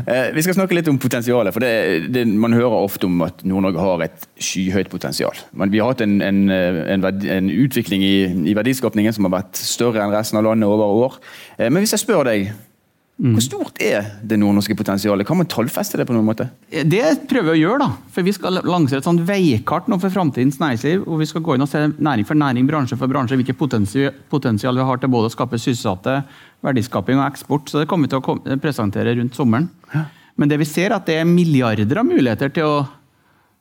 Eh, 0.09 0.29
vi 0.37 0.45
skal 0.45 0.59
snakke 0.59 0.77
litt 0.77 0.91
om 0.93 1.01
potensialet. 1.01 1.55
for 1.57 1.65
det, 1.65 2.11
det, 2.13 2.27
Man 2.29 2.57
hører 2.57 2.77
ofte 2.83 3.09
om 3.09 3.23
at 3.25 3.41
Nord-Norge 3.49 3.81
har 3.81 4.07
et 4.09 4.29
skyhøyt 4.37 4.93
potensial. 4.93 5.41
Men 5.53 5.73
vi 5.73 5.81
har 5.81 5.95
hatt 5.95 6.05
en, 6.05 6.21
en, 6.21 6.45
en, 6.53 7.05
verdi, 7.05 7.33
en 7.33 7.49
utvikling 7.49 8.05
i, 8.05 8.17
i 8.53 8.57
verdiskapningen 8.59 9.17
som 9.17 9.29
har 9.29 9.39
vært 9.41 9.61
større 9.61 10.05
enn 10.05 10.13
resten 10.13 10.41
av 10.41 10.51
landet 10.51 10.69
over 10.69 11.05
år. 11.09 11.21
Eh, 11.57 11.71
men 11.73 11.81
hvis 11.81 11.97
jeg 11.97 12.05
spør 12.05 12.29
deg, 12.29 12.53
hvor 13.19 13.43
stort 13.43 13.81
er 13.83 14.13
det 14.23 14.37
nordnorske 14.39 14.77
potensialet? 14.79 15.27
Kan 15.27 15.41
man 15.41 15.49
tallfeste 15.51 15.99
det 15.99 16.05
på 16.07 16.15
noen 16.15 16.27
måte? 16.29 16.45
Det 16.71 17.03
prøver 17.27 17.49
vi 17.49 17.57
å 17.57 17.63
gjøre, 17.65 17.79
da. 17.83 18.13
For 18.15 18.23
vi 18.23 18.35
skal 18.37 18.61
lansere 18.63 19.03
et 19.03 19.09
sånt 19.09 19.25
veikart 19.27 19.89
nå 19.91 19.99
for 19.99 20.15
framtidens 20.15 20.61
næringsliv. 20.63 21.03
hvor 21.03 21.19
vi 21.19 21.27
skal 21.27 21.43
gå 21.43 21.57
inn 21.57 21.67
og 21.67 21.69
se 21.69 21.81
næring 21.99 22.29
for 22.29 22.39
næring, 22.39 22.69
bransje 22.71 22.99
for 23.01 23.11
bransje, 23.11 23.35
hvilket 23.35 23.59
potensial 24.31 24.79
vi 24.79 24.87
har 24.87 25.03
til 25.03 25.11
både 25.11 25.33
å 25.33 25.35
skape 25.35 25.59
sysselsatte, 25.59 26.23
verdiskaping 26.63 27.19
og 27.19 27.27
eksport. 27.27 27.67
Så 27.67 27.83
det 27.83 27.89
kommer 27.91 28.07
vi 28.07 28.15
til 28.15 28.23
å 28.23 28.57
presentere 28.63 29.17
rundt 29.19 29.35
sommeren. 29.35 29.67
Men 30.39 30.49
det 30.49 30.61
vi 30.63 30.71
ser 30.71 30.93
er 30.93 31.01
at 31.01 31.11
det 31.11 31.19
er 31.19 31.27
milliarder 31.27 31.99
av 31.99 32.07
muligheter 32.07 32.55
til 32.55 32.71
å 32.71 32.81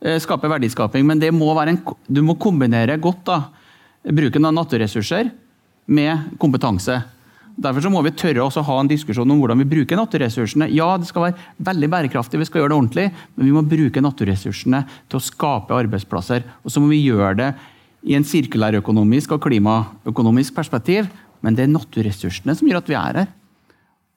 eh, 0.06 0.22
skape 0.22 0.54
verdiskaping. 0.54 1.02
Men 1.02 1.18
det 1.18 1.34
må 1.34 1.50
være 1.58 1.74
en, 1.74 1.82
du 2.06 2.22
må 2.22 2.38
kombinere 2.38 3.02
godt 3.02 3.26
da, 3.26 3.42
bruken 4.06 4.46
av 4.46 4.54
naturressurser 4.54 5.34
med 5.90 6.38
kompetanse. 6.38 7.02
Derfor 7.58 7.82
så 7.82 7.90
må 7.90 8.04
vi 8.06 8.14
tørre 8.14 8.44
også 8.44 8.62
ha 8.68 8.76
en 8.80 8.90
diskusjon 8.90 9.32
om 9.34 9.40
hvordan 9.42 9.58
vi 9.64 9.70
bruker 9.72 9.98
naturressursene. 9.98 10.68
Ja, 10.76 10.92
det 11.02 11.10
skal 11.10 11.24
være 11.24 11.46
veldig 11.70 11.90
bærekraftig, 11.90 12.38
vi 12.38 12.46
skal 12.46 12.62
gjøre 12.62 12.70
det 12.74 12.78
ordentlig, 12.78 13.06
men 13.34 13.48
vi 13.48 13.56
må 13.56 13.64
bruke 13.66 14.04
naturressursene 14.04 14.84
til 15.10 15.18
å 15.18 15.26
skape 15.26 15.74
arbeidsplasser. 15.74 16.46
Og 16.62 16.74
så 16.74 16.84
må 16.84 16.92
vi 16.92 17.02
gjøre 17.02 17.34
det 17.40 17.50
i 18.08 18.14
en 18.18 18.28
sirkulærøkonomisk 18.28 19.34
og 19.34 19.42
klimaøkonomisk 19.48 20.54
perspektiv. 20.58 21.10
Men 21.42 21.58
det 21.58 21.66
er 21.66 21.74
naturressursene 21.74 22.56
som 22.58 22.70
gjør 22.70 22.82
at 22.82 22.92
vi 22.92 22.98
er 22.98 23.22
her. 23.24 23.34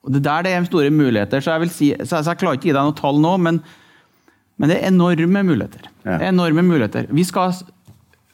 Og 0.05 0.13
Det 0.13 0.23
der 0.25 0.45
det 0.45 0.53
er 0.53 0.69
store 0.69 0.93
muligheter. 0.93 1.41
Så 1.41 1.53
jeg, 1.53 1.61
vil 1.65 1.73
si, 1.73 1.91
så 2.05 2.21
jeg 2.21 2.39
klarer 2.41 2.57
ikke 2.57 2.69
gi 2.69 2.77
deg 2.77 2.87
noe 2.87 2.97
tall 2.97 3.21
nå, 3.21 3.35
men, 3.41 3.59
men 4.57 4.71
det 4.71 4.79
er 4.79 4.89
enorme 4.89 5.43
muligheter. 5.45 5.89
Ja. 6.05 6.17
Det 6.17 6.25
er 6.25 6.31
enorme 6.33 6.65
muligheter. 6.65 7.09
Vi 7.09 7.25
skal 7.25 7.53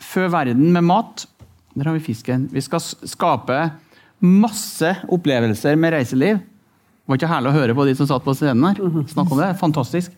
fø 0.04 0.28
verden 0.32 0.72
med 0.76 0.88
mat. 0.88 1.28
Der 1.76 1.90
har 1.90 1.98
vi 1.98 2.04
fisken. 2.04 2.48
Vi 2.52 2.64
skal 2.64 2.84
skape 2.84 3.60
masse 4.24 4.96
opplevelser 5.14 5.78
med 5.80 5.94
reiseliv. 5.94 6.40
Det 6.42 7.12
var 7.12 7.20
ikke 7.20 7.32
herlig 7.32 7.52
å 7.52 7.58
høre 7.58 7.76
på 7.78 7.86
de 7.88 7.96
som 7.96 8.08
satt 8.10 8.26
på 8.26 8.34
scenen 8.36 8.66
her. 8.68 9.04
Snakk 9.12 9.32
om 9.32 9.40
det. 9.40 9.54
Fantastisk. 9.62 10.16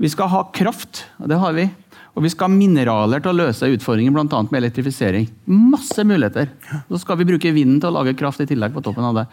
Vi 0.00 0.10
skal 0.10 0.30
ha 0.32 0.42
kraft, 0.54 1.04
og 1.20 1.28
det 1.30 1.38
har 1.38 1.54
vi. 1.54 1.68
Og 2.14 2.22
vi 2.22 2.30
skal 2.30 2.48
ha 2.48 2.54
mineraler 2.54 3.22
til 3.22 3.32
å 3.32 3.38
løse 3.44 3.68
utfordringer, 3.74 4.14
bl.a. 4.14 4.40
med 4.46 4.60
elektrifisering. 4.60 5.26
Masse 5.50 6.06
muligheter. 6.06 6.48
Så 6.88 7.02
skal 7.02 7.18
vi 7.20 7.26
bruke 7.28 7.52
vinden 7.54 7.80
til 7.82 7.90
å 7.90 7.96
lage 7.98 8.14
kraft 8.18 8.42
i 8.42 8.48
tillegg 8.50 8.74
på 8.74 8.82
toppen 8.86 9.06
av 9.06 9.18
det. 9.18 9.26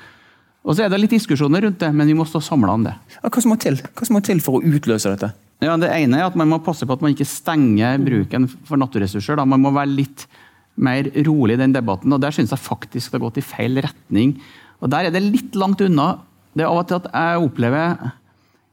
Og 0.62 0.78
så 0.78 0.86
er 0.86 0.92
det 0.94 1.00
litt 1.02 1.14
diskusjoner 1.16 1.64
rundt 1.66 1.80
det, 1.82 1.90
men 1.94 2.10
vi 2.10 2.18
må 2.18 2.26
stå 2.30 2.42
samla 2.46 2.76
om 2.78 2.84
det. 2.86 2.94
Ja, 3.16 3.30
Hva 3.30 3.42
som 3.42 3.54
må 3.54 3.58
til 3.62 3.80
Hva 3.82 4.06
som 4.06 4.18
må 4.18 4.22
til 4.26 4.42
for 4.46 4.60
å 4.60 4.66
utløse 4.66 5.14
dette? 5.14 5.32
Ja, 5.62 5.78
Det 5.78 5.90
ene 5.94 6.20
er 6.20 6.28
at 6.28 6.38
man 6.38 6.50
må 6.50 6.60
passe 6.62 6.86
på 6.86 6.94
at 6.94 7.02
man 7.02 7.14
ikke 7.14 7.26
stenger 7.30 8.02
bruken 8.02 8.48
for 8.66 8.82
naturressurser. 8.82 9.38
Da. 9.38 9.46
Man 9.46 9.62
må 9.62 9.74
være 9.74 9.94
litt 9.94 10.28
mer 10.76 11.10
rolig 11.28 11.58
i 11.58 11.62
den 11.62 11.74
debatten, 11.76 12.14
og 12.14 12.22
der 12.22 12.32
syns 12.36 12.54
jeg 12.54 12.62
faktisk 12.62 13.12
det 13.12 13.20
har 13.20 13.26
gått 13.28 13.42
i 13.42 13.46
feil 13.46 13.82
retning. 13.84 14.36
Og 14.82 14.90
Der 14.90 15.06
er 15.06 15.12
det 15.14 15.22
litt 15.24 15.56
langt 15.56 15.82
unna. 15.82 16.20
Det 16.56 16.64
er 16.64 16.70
av 16.72 16.78
og 16.82 16.88
til 16.88 17.00
at 17.00 17.12
jeg 17.12 17.44
opplever 17.46 18.12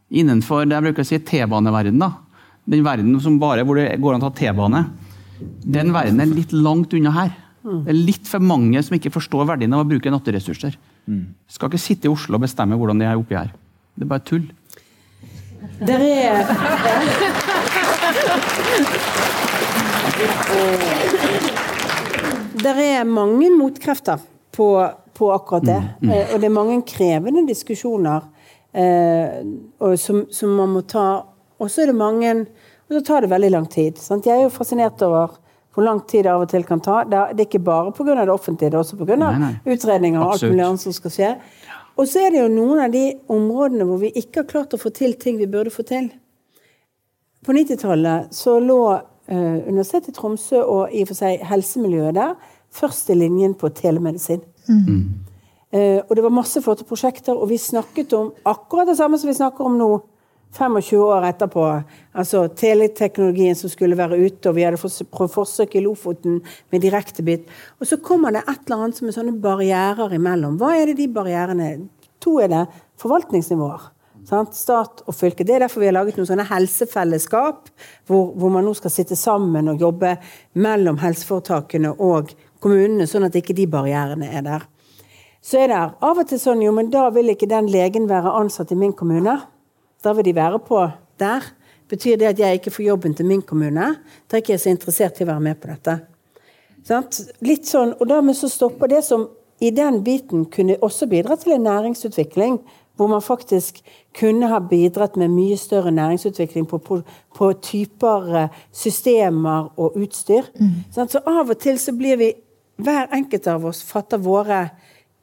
innenfor 0.09 0.65
det 0.65 0.75
jeg 0.75 0.87
bruker 0.87 1.05
å 1.05 1.09
si 1.09 1.19
T-baneverden, 1.19 1.99
da. 2.01 2.11
den 2.65 2.85
verden 2.85 3.21
som 3.21 3.39
bare 3.39 3.65
hvor 3.65 3.77
det 3.77 4.01
går 4.01 4.15
an 4.15 4.23
å 4.23 4.31
ta 4.31 4.39
T-bane, 4.41 4.85
den 5.39 5.93
verden 5.95 6.21
er 6.21 6.27
litt 6.33 6.53
langt 6.53 6.95
unna 6.97 7.13
her. 7.15 7.31
Det 7.63 7.93
er 7.93 7.99
litt 7.99 8.27
for 8.29 8.41
mange 8.41 8.81
som 8.83 8.97
ikke 8.97 9.13
forstår 9.13 9.45
verdien 9.51 9.75
av 9.77 9.81
å 9.85 9.89
bruke 9.89 10.11
naturressurser. 10.11 10.79
Skal 11.49 11.69
ikke 11.71 11.81
sitte 11.83 12.09
i 12.09 12.13
Oslo 12.13 12.35
og 12.39 12.45
bestemme 12.47 12.77
hvordan 12.79 12.99
de 13.01 13.07
er 13.09 13.21
oppi 13.21 13.37
her. 13.37 13.53
Det 13.95 14.05
er 14.07 14.13
bare 14.15 14.25
tull. 14.25 14.47
Der 15.85 16.01
er 16.01 16.47
Der 22.63 22.79
er 22.83 23.05
mange 23.07 23.51
motkrefter 23.55 24.21
på, 24.55 24.69
på 25.15 25.31
akkurat 25.35 25.67
det. 25.67 25.81
Eh, 26.03 26.33
Og 26.35 26.41
det 26.41 26.49
er 26.49 26.55
mange 26.55 26.81
krevende 26.89 27.45
diskusjoner 27.49 28.25
eh, 28.75 29.43
og 29.81 29.99
som, 30.01 30.25
som 30.35 30.55
man 30.59 30.73
må 30.75 30.83
ta. 30.89 31.23
Og 31.59 31.71
så 31.71 31.83
er 31.85 31.93
det 31.93 31.99
mange 31.99 32.33
Og 32.89 32.97
så 32.97 33.03
tar 33.05 33.21
det 33.21 33.29
veldig 33.31 33.51
lang 33.53 33.67
tid. 33.69 33.99
Sant? 34.01 34.25
Jeg 34.27 34.39
er 34.39 34.47
jo 34.47 34.55
fascinert 34.55 35.03
over 35.05 35.35
hvor 35.75 35.85
lang 35.85 36.01
tid 36.09 36.25
det 36.25 36.31
av 36.33 36.41
og 36.43 36.49
til 36.51 36.65
kan 36.65 36.81
ta. 36.83 37.03
Det 37.05 37.19
er 37.19 37.35
det 37.37 37.45
ikke 37.47 37.61
bare 37.63 37.93
pga. 37.93 38.15
det 38.25 38.33
offentlige, 38.33 38.71
det 38.71 38.75
er 38.75 38.81
også 38.81 38.97
pga. 38.97 39.19
Utredninger 39.67 40.21
og 40.23 40.33
alt 40.33 40.43
mulig 40.49 40.65
annet 40.65 40.81
som 40.81 40.95
skal 40.97 41.13
skje. 41.13 41.29
Og 41.99 42.09
så 42.09 42.23
er 42.25 42.31
det 42.33 42.41
jo 42.41 42.49
noen 42.49 42.81
av 42.87 42.91
de 42.95 43.05
områdene 43.29 43.85
hvor 43.85 44.01
vi 44.01 44.11
ikke 44.17 44.41
har 44.41 44.49
klart 44.49 44.75
å 44.75 44.81
få 44.81 44.91
til 44.97 45.15
ting 45.21 45.37
vi 45.39 45.47
burde 45.47 45.71
få 45.71 45.85
til. 45.87 46.09
På 47.45 47.53
90-tallet 47.55 48.33
så 48.35 48.57
lå 48.59 48.81
Universitetet 49.29 50.13
i 50.13 50.17
Tromsø 50.17 50.63
og 50.63 50.93
i 50.95 51.03
og 51.05 51.11
for 51.11 51.19
seg 51.19 51.43
helsemiljøet 51.45 52.17
der 52.17 52.37
først 52.75 53.11
i 53.11 53.17
linjen 53.17 53.57
på 53.59 53.69
telemedisin. 53.77 54.41
Eh, 55.73 56.01
og 56.01 56.15
det 56.17 56.25
var 56.25 56.33
masse 56.33 56.63
flotte 56.65 56.87
prosjekter, 56.89 57.37
og 57.37 57.51
vi 57.51 57.59
snakket 57.61 58.15
om 58.17 58.31
akkurat 58.49 58.89
det 58.89 58.97
samme 58.97 59.19
som 59.21 59.29
vi 59.29 59.37
snakker 59.37 59.69
om 59.69 59.77
nå. 59.81 59.91
25 60.57 60.97
år 61.05 61.27
etterpå. 61.29 61.63
Altså 62.17 62.47
teleteknologien 62.57 63.57
som 63.57 63.69
skulle 63.69 63.99
være 63.99 64.17
ute, 64.17 64.49
og 64.49 64.57
vi 64.57 64.65
hadde 64.65 64.81
prøvd 65.13 65.35
forsøk 65.35 65.75
i 65.77 65.83
Lofoten 65.85 66.39
med 66.73 66.81
direktebit. 66.81 67.45
Og 67.77 67.87
så 67.87 67.99
kommer 68.01 68.33
det 68.33 68.47
et 68.49 68.65
eller 68.65 68.87
annet 68.87 68.97
som 68.97 69.11
er 69.11 69.17
sånne 69.19 69.37
barrierer 69.45 70.15
imellom. 70.17 70.57
Hva 70.57 70.73
er 70.79 70.89
det 70.89 71.03
de 71.03 71.11
barrierene 71.13 71.89
To 72.25 72.39
er 72.43 72.49
det 72.51 72.65
forvaltningsnivåer. 72.99 73.85
Sant? 74.27 74.57
Stat 74.57 75.03
og 75.07 75.15
fylke. 75.17 75.45
Det 75.47 75.55
er 75.55 75.65
derfor 75.65 75.83
vi 75.83 75.89
har 75.89 75.97
laget 75.97 76.19
noen 76.19 76.29
sånne 76.29 76.49
helsefellesskap, 76.49 77.71
hvor, 78.09 78.33
hvor 78.35 78.53
man 78.53 78.67
nå 78.67 78.75
skal 78.77 78.93
sitte 78.93 79.17
sammen 79.17 79.71
og 79.73 79.81
jobbe 79.81 80.17
mellom 80.59 80.99
helseforetakene 81.03 81.95
og 81.95 82.35
kommunene, 82.63 83.07
sånn 83.09 83.29
at 83.29 83.39
ikke 83.39 83.57
de 83.57 83.69
barrierene 83.71 84.29
er 84.33 84.45
der. 84.47 84.67
Så 85.41 85.63
er 85.63 85.71
det 85.71 85.79
av 85.79 86.19
og 86.19 86.27
til 86.29 86.41
sånn 86.43 86.65
jo, 86.65 86.75
men 86.75 86.91
da 86.93 87.07
vil 87.15 87.31
ikke 87.33 87.49
den 87.49 87.71
legen 87.73 88.09
være 88.11 88.35
ansatt 88.41 88.75
i 88.75 88.79
min 88.79 88.93
kommune. 88.97 89.39
Da 90.03 90.13
vil 90.15 90.27
de 90.27 90.35
være 90.37 90.61
på 90.67 90.83
der. 91.23 91.47
Betyr 91.89 92.19
det 92.21 92.33
at 92.35 92.43
jeg 92.43 92.59
ikke 92.59 92.75
får 92.75 92.85
jobben 92.85 93.15
til 93.17 93.29
min 93.31 93.43
kommune? 93.47 93.95
Da 94.29 94.37
er 94.37 94.43
ikke 94.43 94.57
jeg 94.57 94.65
så 94.67 94.75
interessert 94.75 95.21
i 95.21 95.25
å 95.25 95.31
være 95.31 95.45
med 95.47 95.61
på 95.63 95.71
dette. 95.71 95.95
Sant? 96.89 97.21
Litt 97.45 97.69
sånn, 97.69 97.95
og 97.97 98.11
dermed 98.11 98.37
så 98.37 98.51
stopper 98.51 98.91
det 98.93 99.03
som 99.07 99.29
i 99.65 99.71
den 99.75 100.03
biten 100.07 100.45
kunne 100.53 100.77
også 100.85 101.09
bidra 101.11 101.37
til 101.39 101.57
en 101.57 101.67
næringsutvikling, 101.67 102.61
hvor 102.99 103.07
man 103.07 103.23
faktisk 103.23 103.79
kunne 104.19 104.51
ha 104.51 104.59
bidratt 104.59 105.17
med 105.17 105.31
mye 105.31 105.57
større 105.57 105.93
næringsutvikling 105.95 106.67
på, 106.69 106.79
på, 106.83 107.01
på 107.39 107.53
typer 107.63 108.35
eh, 108.43 108.57
systemer 108.75 109.71
og 109.79 109.97
utstyr. 109.97 110.51
Mm. 110.59 110.83
Så 110.91 111.23
av 111.23 111.49
og 111.49 111.59
til 111.63 111.79
så 111.79 111.95
blir 111.95 112.19
vi, 112.19 112.33
hver 112.83 113.07
enkelt 113.15 113.47
av 113.47 113.65
oss 113.71 113.85
fatter 113.87 114.19
våre 114.23 114.65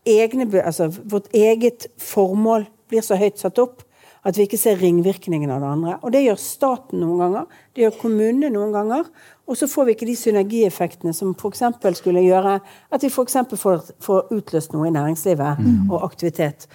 egne, 0.06 0.48
altså 0.62 0.88
vårt 1.04 1.28
eget 1.34 1.88
formål 2.00 2.66
blir 2.90 3.04
så 3.04 3.20
høyt 3.20 3.42
satt 3.42 3.60
opp 3.60 3.85
at 4.26 4.38
vi 4.38 4.48
ikke 4.48 4.58
ser 4.58 4.80
ringvirkningen 4.82 5.52
av 5.54 5.62
det 5.62 5.70
andre. 5.70 5.96
Og 6.02 6.14
det 6.16 6.24
gjør 6.26 6.40
staten 6.42 7.02
noen 7.04 7.22
ganger, 7.22 7.58
det 7.76 7.86
gjør 7.86 7.98
kommunene 8.02 8.50
noen 8.54 8.74
ganger. 8.74 9.10
Og 9.46 9.58
så 9.60 9.68
får 9.70 9.86
vi 9.86 9.94
ikke 9.94 10.08
de 10.10 10.16
synergieffektene 10.18 11.14
som 11.14 11.36
f.eks. 11.38 11.62
skulle 12.00 12.24
gjøre 12.26 12.56
at 12.58 13.06
vi 13.06 13.12
f.eks. 13.12 13.38
Får, 13.62 13.92
får 14.02 14.34
utløst 14.34 14.74
noe 14.74 14.90
i 14.90 14.96
næringslivet 14.96 15.62
og 15.94 16.08
aktivitet. 16.08 16.66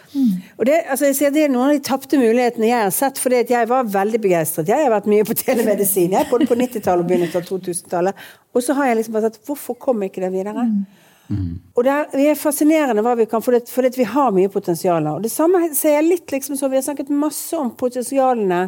Og 0.55 0.69
det, 0.69 0.79
altså 0.87 1.11
jeg 1.11 1.19
sier, 1.19 1.35
det 1.35 1.49
er 1.49 1.51
noen 1.51 1.73
av 1.73 1.75
de 1.75 1.83
tapte 1.91 2.21
mulighetene 2.21 2.71
jeg 2.71 2.87
har 2.87 2.95
sett, 2.95 3.19
fordi 3.19 3.43
jeg 3.51 3.71
var 3.73 3.91
veldig 3.91 4.23
begeistret. 4.23 4.71
Jeg 4.71 4.87
har 4.87 4.95
vært 4.95 5.11
mye 5.11 5.27
på 5.27 5.35
telemedisin, 5.43 6.15
jeg, 6.15 6.31
både 6.31 6.47
på 6.47 6.59
90-tallet 6.63 7.03
og 7.03 7.11
begynnelsen 7.11 7.43
av 7.43 7.51
2000-tallet. 7.51 8.27
Og 8.55 8.63
så 8.63 8.79
har 8.79 8.93
jeg 8.93 9.01
liksom 9.01 9.19
bare 9.19 9.31
sett 9.31 9.43
hvorfor 9.51 9.79
kom 9.89 10.07
ikke 10.07 10.23
det 10.23 10.31
videre? 10.39 10.71
Og 10.71 11.00
det 11.87 11.93
er, 11.95 12.07
det 12.13 12.27
er 12.33 12.39
fascinerende 12.39 13.05
hva 13.07 13.15
vi 13.19 13.27
kan, 13.31 13.43
for, 13.45 13.55
det, 13.55 13.71
for 13.71 13.87
det, 13.87 13.95
vi 13.99 14.09
har 14.09 14.33
mye 14.35 14.51
potensial. 14.53 15.07
Og 15.13 15.23
det 15.23 15.33
samme 15.33 15.63
ser 15.77 15.99
jeg 15.99 16.09
litt 16.09 16.35
liksom 16.35 16.59
så 16.59 16.71
Vi 16.71 16.81
har 16.81 16.87
snakket 16.87 17.13
masse 17.15 17.57
om 17.59 17.73
potensialene 17.79 18.65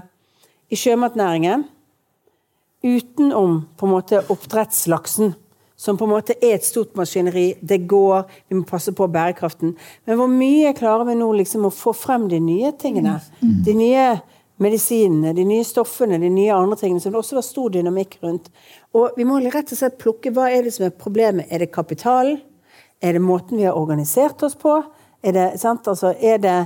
i 0.72 0.79
sjømatnæringen 0.79 1.66
utenom 2.83 3.62
på 3.79 3.87
en 3.87 3.92
måte 3.92 4.22
oppdrettslaksen. 4.33 5.35
Som 5.83 5.96
på 5.98 6.07
en 6.07 6.12
måte 6.12 6.37
er 6.38 6.55
et 6.55 6.66
stort 6.66 6.94
maskineri. 6.94 7.57
Det 7.59 7.81
går, 7.90 8.29
vi 8.46 8.55
må 8.55 8.62
passe 8.68 8.92
på 8.94 9.09
bærekraften. 9.11 9.75
Men 10.07 10.18
hvor 10.18 10.31
mye 10.31 10.70
klarer 10.79 11.09
vi 11.09 11.16
nå 11.18 11.33
liksom 11.40 11.66
å 11.66 11.72
få 11.75 11.94
frem 11.96 12.29
de 12.31 12.38
nye 12.38 12.70
tingene? 12.79 13.16
De 13.66 13.75
nye 13.75 14.05
medisinene, 14.62 15.33
de 15.35 15.42
nye 15.48 15.64
stoffene, 15.66 16.20
de 16.22 16.31
nye 16.31 16.55
andre 16.55 16.79
tingene 16.79 17.03
som 17.03 17.11
det 17.11 17.18
også 17.18 17.40
var 17.40 17.46
stor 17.46 17.75
dynamikk 17.75 18.20
rundt. 18.22 18.46
Og 18.94 19.18
vi 19.18 19.27
må 19.27 19.40
rett 19.42 19.75
og 19.75 19.79
slett 19.81 19.98
plukke 19.98 20.31
hva 20.35 20.53
er 20.53 20.68
det 20.68 20.75
som 20.77 20.87
er 20.87 20.94
problemet. 20.94 21.51
Er 21.51 21.64
det 21.64 21.72
kapitalen? 21.75 22.38
Er 23.03 23.17
det 23.17 23.23
måten 23.25 23.59
vi 23.59 23.67
har 23.67 23.79
organisert 23.79 24.43
oss 24.47 24.55
på? 24.59 24.79
Er 25.23 25.35
det, 25.37 25.49
sant? 25.61 25.88
Altså, 25.91 26.15
er 26.19 26.38
det, 26.43 26.59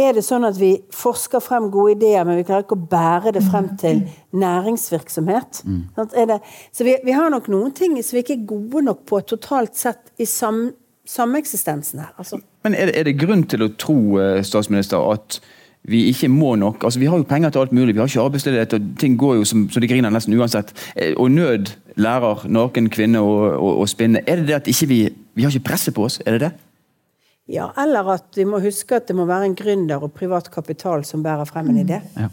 er 0.00 0.12
det 0.16 0.24
sånn 0.24 0.44
at 0.48 0.58
vi 0.60 0.74
forsker 0.94 1.42
frem 1.44 1.70
gode 1.72 1.96
ideer, 1.98 2.24
men 2.24 2.38
vi 2.38 2.44
klarer 2.48 2.64
ikke 2.64 2.78
å 2.78 2.88
bære 2.90 3.32
det 3.36 3.42
frem 3.46 3.70
til 3.80 4.02
næringsvirksomhet? 4.32 5.62
Sant? 5.96 6.12
Er 6.16 6.28
det, 6.30 6.38
så 6.72 6.84
vi, 6.84 6.96
vi 7.04 7.16
har 7.16 7.30
nok 7.32 7.48
noen 7.52 7.72
ting 7.76 7.96
som 8.02 8.16
vi 8.16 8.24
ikke 8.24 8.36
er 8.38 8.46
gode 8.48 8.84
nok 8.88 9.06
på 9.08 9.20
totalt 9.28 9.76
sett 9.76 10.12
i 10.20 10.28
sam, 10.28 10.70
sameksistensen 11.08 12.00
her. 12.04 12.12
Altså. 12.18 12.40
Men 12.64 12.74
er 12.74 12.90
det, 12.90 12.98
er 13.00 13.08
det 13.08 13.18
grunn 13.20 13.44
til 13.48 13.64
å 13.66 13.72
tro, 13.80 13.96
eh, 14.20 14.42
statsminister, 14.46 15.00
at 15.12 15.40
vi 15.88 16.02
ikke 16.10 16.28
må 16.28 16.56
nok 16.60 16.84
altså 16.84 17.00
Vi 17.00 17.06
har 17.08 17.16
jo 17.16 17.24
penger 17.24 17.50
til 17.50 17.62
alt 17.62 17.72
mulig, 17.72 17.94
vi 17.94 18.00
har 18.02 18.08
ikke 18.10 18.20
arbeidsledighet, 18.20 18.74
og 18.76 18.88
ting 19.00 19.14
går 19.18 19.38
jo 19.38 19.44
som, 19.48 19.62
som 19.72 19.80
de 19.80 19.88
griner 19.88 20.12
nesten 20.12 20.36
uansett. 20.36 20.74
Eh, 20.94 21.14
Og 21.16 21.30
nød 21.32 21.72
lærer 21.96 22.44
naken 22.48 22.90
kvinne 22.92 23.22
å, 23.24 23.32
å, 23.56 23.70
å 23.80 23.86
spinne. 23.88 24.20
Er 24.26 24.42
det 24.42 24.48
det 24.50 24.58
at 24.60 24.68
ikke 24.68 24.88
vi 24.90 25.00
Vi 25.34 25.46
har 25.46 25.54
ikke 25.54 25.70
presset 25.70 25.96
på 25.96 26.04
oss, 26.08 26.18
er 26.24 26.36
det 26.36 26.48
det? 26.48 26.52
Ja, 27.50 27.70
eller 27.82 28.12
at 28.14 28.36
vi 28.38 28.46
må 28.46 28.60
huske 28.62 29.00
at 29.00 29.08
det 29.10 29.16
må 29.18 29.26
være 29.26 29.48
en 29.48 29.56
gründer 29.58 30.02
og 30.04 30.12
privat 30.14 30.50
kapital 30.54 31.02
som 31.06 31.24
bærer 31.24 31.48
frem 31.48 31.72
en 31.72 31.80
idé. 31.82 31.98
Ja. 32.18 32.28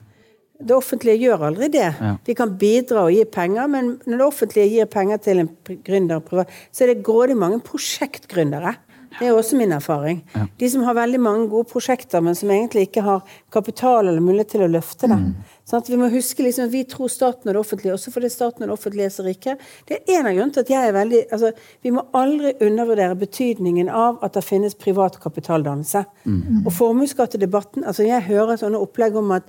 Det 0.58 0.74
offentlige 0.74 1.22
gjør 1.22 1.48
aldri 1.52 1.70
det. 1.74 1.88
Ja. 2.02 2.16
De 2.26 2.36
kan 2.38 2.56
bidra 2.58 3.06
og 3.06 3.14
gi 3.14 3.24
penger, 3.30 3.70
men 3.70 3.96
når 4.06 4.22
det 4.22 4.26
offentlige 4.26 4.70
gir 4.74 4.90
penger 4.90 5.22
til 5.22 5.44
en 5.44 5.50
gründer 5.68 5.84
gründer, 5.86 6.22
privat, 6.26 6.54
så 6.74 6.86
er 6.86 6.94
det 6.94 7.06
grådig 7.06 7.38
mange 7.38 7.62
prosjektgründere 7.66 8.76
Det 9.18 9.28
er 9.28 9.34
også 9.34 9.58
min 9.58 9.72
erfaring. 9.72 10.20
De 10.60 10.70
som 10.70 10.84
har 10.86 10.94
veldig 10.94 11.20
mange 11.20 11.48
gode 11.50 11.70
prosjekter, 11.72 12.22
men 12.22 12.36
som 12.36 12.52
egentlig 12.54 12.88
ikke 12.88 13.02
har 13.02 13.24
kapital 13.54 14.08
eller 14.08 14.22
mulighet 14.22 14.52
til 14.54 14.66
å 14.66 14.70
løfte 14.70 15.10
det. 15.10 15.18
Sånn 15.68 15.84
vi 15.84 15.98
må 16.00 16.08
huske 16.08 16.46
liksom, 16.46 16.70
at 16.70 16.72
vi 16.72 16.86
tror 16.88 17.10
staten 17.12 17.50
og 17.50 17.58
det 17.58 17.60
offentlige, 17.60 17.92
også 17.98 18.12
fordi 18.14 18.30
staten 18.32 18.64
og 18.64 18.70
det 18.70 18.76
offentlige 18.78 19.10
er 19.10 19.12
så 19.12 19.26
rike. 19.26 19.58
Det 19.90 19.98
er 19.98 20.14
en 20.16 20.30
av 20.30 20.36
grunnene 20.38 20.56
til 20.56 20.64
at 20.64 20.72
jeg 20.72 20.88
er 20.88 20.94
veldig 20.96 21.20
altså, 21.36 21.50
Vi 21.84 21.92
må 21.92 22.06
aldri 22.16 22.54
undervurdere 22.64 23.18
betydningen 23.20 23.92
av 23.92 24.24
at 24.24 24.38
det 24.38 24.46
finnes 24.48 24.80
privat 24.80 25.20
kapitaldannelse. 25.20 26.06
Og 26.64 26.72
formuesskattedebatten 26.72 27.84
altså 27.84 28.08
Jeg 28.08 28.24
hører 28.30 28.56
sånne 28.62 28.80
opplegg 28.80 29.12
om 29.20 29.36
at 29.36 29.44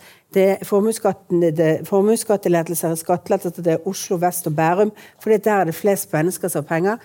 formuesskattelettelser 0.67 2.91
er 2.91 2.99
skattelettelser 2.99 3.63
til 3.63 3.79
Oslo 3.87 4.19
vest 4.19 4.51
og 4.51 4.59
Bærum, 4.59 4.91
fordi 5.23 5.39
der 5.47 5.61
er 5.61 5.65
det 5.71 5.79
flest 5.79 6.11
mennesker 6.13 6.49
som 6.51 6.65
har 6.65 6.69
penger. 6.69 6.99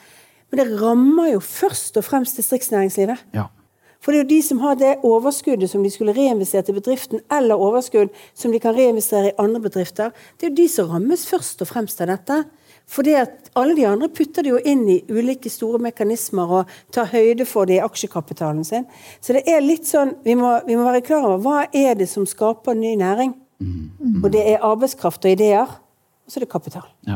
Men 0.50 0.60
det 0.60 0.82
rammer 0.82 1.34
jo 1.34 1.40
først 1.40 1.98
og 1.98 2.06
fremst 2.06 2.38
distriktsnæringslivet. 2.38 3.26
Ja. 3.34 3.44
For 4.04 4.12
det 4.12 4.20
er 4.20 4.26
jo 4.26 4.32
de 4.34 4.42
som 4.44 4.60
har 4.60 4.76
det 4.80 4.98
overskuddet 5.08 5.72
som 5.72 5.84
de 5.84 5.92
skulle 5.92 6.16
reinvestert 6.16 6.68
i 6.70 6.76
bedriften, 6.76 7.22
eller 7.32 7.62
overskudd 7.62 8.12
som 8.36 8.52
de 8.52 8.60
kan 8.60 8.76
reinvestere 8.76 9.32
i 9.32 9.38
andre 9.40 9.64
bedrifter. 9.64 10.12
Det 10.36 10.48
er 10.48 10.52
jo 10.52 10.60
de 10.60 10.68
som 10.72 10.92
rammes 10.92 11.24
først 11.30 11.64
og 11.64 11.72
fremst 11.72 12.04
av 12.04 12.12
dette. 12.12 12.44
Fordi 12.90 13.14
at 13.16 13.48
alle 13.56 13.78
de 13.78 13.86
andre 13.88 14.10
putter 14.12 14.44
det 14.44 14.52
jo 14.52 14.60
inn 14.60 14.84
i 14.92 14.98
ulike 15.08 15.48
store 15.50 15.80
mekanismer 15.82 16.52
og 16.60 16.74
tar 16.92 17.08
høyde 17.14 17.46
for 17.48 17.70
det 17.70 17.78
i 17.78 17.86
aksjekapitalen 17.86 18.66
sin. 18.68 18.84
Så 19.24 19.38
det 19.38 19.46
er 19.48 19.64
litt 19.64 19.88
sånn, 19.88 20.18
vi 20.26 20.36
må, 20.36 20.52
vi 20.68 20.76
må 20.76 20.84
være 20.90 21.06
klar 21.06 21.24
over 21.30 21.40
hva 21.46 21.62
er 21.72 21.96
det 22.00 22.10
som 22.12 22.28
skaper 22.28 22.76
ny 22.76 22.98
næring. 23.00 23.38
Og 24.20 24.28
det 24.34 24.44
er 24.52 24.66
arbeidskraft 24.68 25.24
og 25.24 25.32
ideer, 25.32 25.70
og 26.24 26.32
så 26.32 26.40
er 26.40 26.44
det 26.44 26.52
kapital. 26.52 26.90
Ja. 27.08 27.16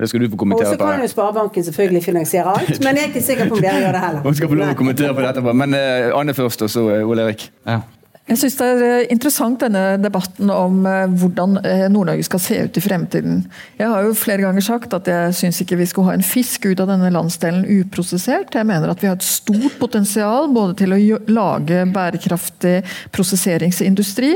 Det 0.00 0.08
skal 0.10 0.24
du 0.24 0.30
få 0.30 0.36
kommentere 0.36 0.66
på. 0.66 0.72
Og 0.74 0.78
så 0.78 0.86
kan 0.90 1.02
jo 1.02 1.08
Sparebanken 1.08 1.64
selvfølgelig 1.64 2.04
finansiere 2.04 2.54
alt, 2.58 2.78
men 2.84 2.96
jeg 2.96 3.04
er 3.04 3.10
ikke 3.12 3.22
sikker 3.22 3.50
på 3.50 3.60
om 3.60 3.62
dere 3.62 3.82
gjør 3.84 3.92
det 3.94 4.06
heller. 4.06 4.22
Hun 4.26 4.38
skal 4.38 4.50
få 4.50 4.62
lov 4.62 4.72
å 4.74 4.78
kommentere 4.78 5.14
på 5.14 5.26
dette. 5.28 5.58
Men 5.62 5.76
uh, 5.78 6.14
Anne 6.18 6.34
først, 6.34 6.64
og 6.66 6.72
så 6.72 6.88
uh, 6.88 7.10
Ole 7.10 7.28
Erik. 7.28 7.50
Ja. 7.68 7.84
Jeg 8.24 8.40
syns 8.40 8.54
det 8.56 8.66
er 8.72 8.82
eh, 8.86 9.06
interessant 9.12 9.60
denne 9.60 9.82
debatten 10.00 10.48
om 10.48 10.78
hvordan 11.20 11.58
Nord-Norge 11.92 12.24
skal 12.24 12.40
se 12.40 12.56
ut 12.64 12.78
i 12.80 12.80
fremtiden. 12.80 13.42
Jeg 13.76 13.90
har 13.92 14.06
jo 14.06 14.14
flere 14.16 14.46
ganger 14.46 14.64
sagt 14.64 14.96
at 14.96 15.10
jeg 15.12 15.34
syns 15.36 15.60
ikke 15.60 15.76
vi 15.76 15.88
skal 15.90 16.06
ha 16.08 16.14
en 16.16 16.24
fisk 16.24 16.64
ut 16.64 16.80
av 16.80 16.88
denne 16.88 17.10
landsdelen 17.12 17.66
uprosessert. 17.68 18.56
Jeg 18.56 18.64
mener 18.64 18.88
at 18.88 19.04
vi 19.04 19.10
har 19.10 19.18
et 19.20 19.28
stort 19.28 19.76
potensial 19.76 20.48
både 20.56 20.78
til 20.80 20.96
å 20.96 21.20
lage 21.36 21.84
bærekraftig 21.92 22.78
prosesseringsindustri, 23.12 24.32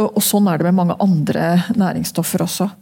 og, 0.00 0.16
og 0.16 0.24
sånn 0.24 0.48
er 0.48 0.56
det 0.56 0.70
med 0.70 0.80
mange 0.80 0.96
andre 1.04 1.50
næringsstoffer 1.76 2.48
også. 2.48 2.72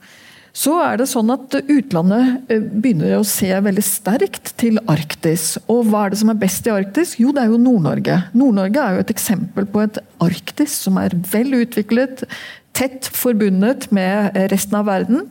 Så 0.55 0.77
er 0.79 1.01
det 1.01 1.09
sånn 1.11 1.33
at 1.35 1.57
utlandet 1.59 2.51
eh, 2.53 2.63
begynner 2.63 3.17
å 3.19 3.27
se 3.27 3.51
veldig 3.51 3.83
sterkt 3.85 4.53
til 4.61 4.79
Arktis. 4.91 5.57
Og 5.67 5.89
hva 5.91 6.05
er 6.05 6.15
det 6.15 6.21
som 6.21 6.31
er 6.31 6.39
best 6.39 6.69
i 6.69 6.73
Arktis? 6.75 7.17
Jo, 7.19 7.33
det 7.35 7.43
er 7.43 7.51
jo 7.51 7.59
Nord-Norge. 7.59 8.21
Nord-Norge 8.39 8.85
er 8.85 8.95
jo 8.95 9.03
et 9.03 9.15
eksempel 9.17 9.67
på 9.67 9.83
et 9.83 9.99
Arktis 10.23 10.77
som 10.87 11.01
er 11.03 11.17
vel 11.33 11.57
utviklet, 11.59 12.23
tett 12.75 13.07
forbundet 13.15 13.89
med 13.95 14.35
resten 14.51 14.79
av 14.79 14.87
verden. 14.87 15.27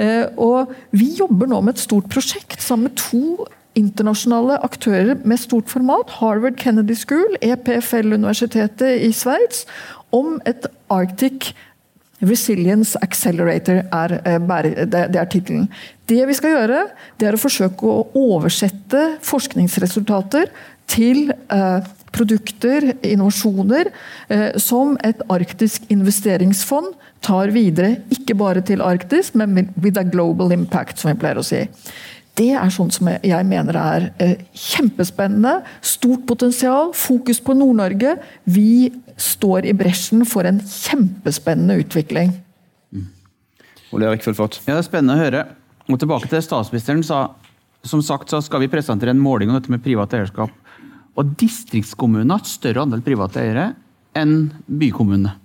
Eh, 0.00 0.28
Og 0.36 0.72
vi 0.92 1.14
jobber 1.18 1.48
nå 1.48 1.62
med 1.64 1.76
et 1.76 1.84
stort 1.84 2.08
prosjekt 2.12 2.60
sammen 2.64 2.90
med 2.90 3.00
to 3.00 3.46
internasjonale 3.76 4.58
aktører 4.64 5.20
med 5.24 5.40
stort 5.40 5.68
format. 5.72 6.18
Harvard 6.20 6.56
Kennedy 6.60 6.96
School, 6.96 7.36
EPFL-universitetet 7.44 9.04
i 9.04 9.12
Sveits, 9.12 9.64
om 10.16 10.38
et 10.48 10.68
Arctic 10.92 11.52
Resilience 12.24 12.96
Accelerator 13.04 13.82
er, 13.92 14.16
eh, 14.24 14.86
det, 14.86 15.16
er 15.16 15.28
tittelen. 15.28 15.68
Det 16.08 16.22
vi 16.28 16.34
skal 16.34 16.54
gjøre, 16.54 16.86
det 17.18 17.28
er 17.28 17.36
å 17.36 17.40
forsøke 17.40 17.84
å 17.84 18.06
oversette 18.16 19.18
forskningsresultater 19.26 20.48
til 20.88 21.32
eh, 21.52 21.80
produkter, 22.16 22.94
innovasjoner, 23.04 23.90
eh, 24.32 24.56
som 24.56 24.96
et 25.04 25.20
arktisk 25.28 25.84
investeringsfond 25.92 26.94
tar 27.26 27.52
videre. 27.52 27.98
Ikke 28.14 28.36
bare 28.38 28.62
til 28.64 28.80
Arktis, 28.80 29.34
men 29.34 29.68
with 29.82 30.00
a 30.00 30.04
global 30.04 30.54
impact, 30.56 30.98
som 30.98 31.12
vi 31.12 31.18
pleier 31.20 31.42
å 31.42 31.44
si. 31.44 31.66
Det 32.36 32.50
er 32.52 32.68
sånn 32.68 32.92
som 32.92 33.08
jeg- 33.08 33.46
mener 33.46 33.76
er 33.76 34.12
eh, 34.18 34.36
kjempespennende. 34.52 35.64
Stort 35.80 36.26
potensial, 36.26 36.92
fokus 36.92 37.40
på 37.40 37.56
Nord-Norge. 37.56 38.18
Vi 38.46 38.92
står 39.16 39.64
i 39.64 39.72
bresjen 39.72 40.26
for 40.26 40.44
en 40.44 40.60
kjempespennende 40.60 41.82
utvikling. 41.82 42.34
Ole 43.92 44.06
Erik 44.10 44.22
Fullfart. 44.22 44.60
Ja, 44.66 44.74
det 44.74 44.84
er 44.84 44.90
spennende 44.90 45.16
å 45.16 45.24
høre. 45.24 45.46
Og 45.88 45.98
tilbake 45.98 46.28
til 46.28 46.42
statsministeren 46.42 47.04
sa. 47.06 47.30
Som 47.86 48.02
sagt 48.02 48.28
så 48.28 48.42
skal 48.42 48.60
vi 48.60 48.68
presentere 48.68 49.10
en 49.10 49.20
måling 49.22 49.48
om 49.48 49.54
dette 49.60 49.70
med 49.70 49.82
privat 49.84 50.10
eierskap. 50.10 50.50
Og 51.16 51.36
distriktskommunene 51.38 52.34
har 52.34 52.42
et 52.42 52.50
større 52.50 52.82
andel 52.82 53.00
private 53.00 53.40
eiere 53.40 53.74
enn 54.18 54.50
bykommunene. 54.68 55.36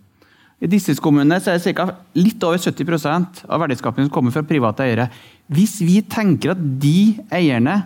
I 0.61 0.69
distriktskommunene 0.69 1.39
er 1.41 1.57
det 1.57 1.73
ca. 1.73 1.87
litt 2.13 2.43
over 2.45 2.59
70 2.61 3.47
av 3.49 3.63
verdiskapingen 3.63 4.09
som 4.09 4.13
kommer 4.13 4.33
fra 4.33 4.45
private 4.45 4.85
eiere. 4.85 5.07
Hvis 5.49 5.79
vi 5.81 6.03
tenker 6.05 6.53
at 6.53 6.61
de 6.81 7.17
eierne 7.33 7.79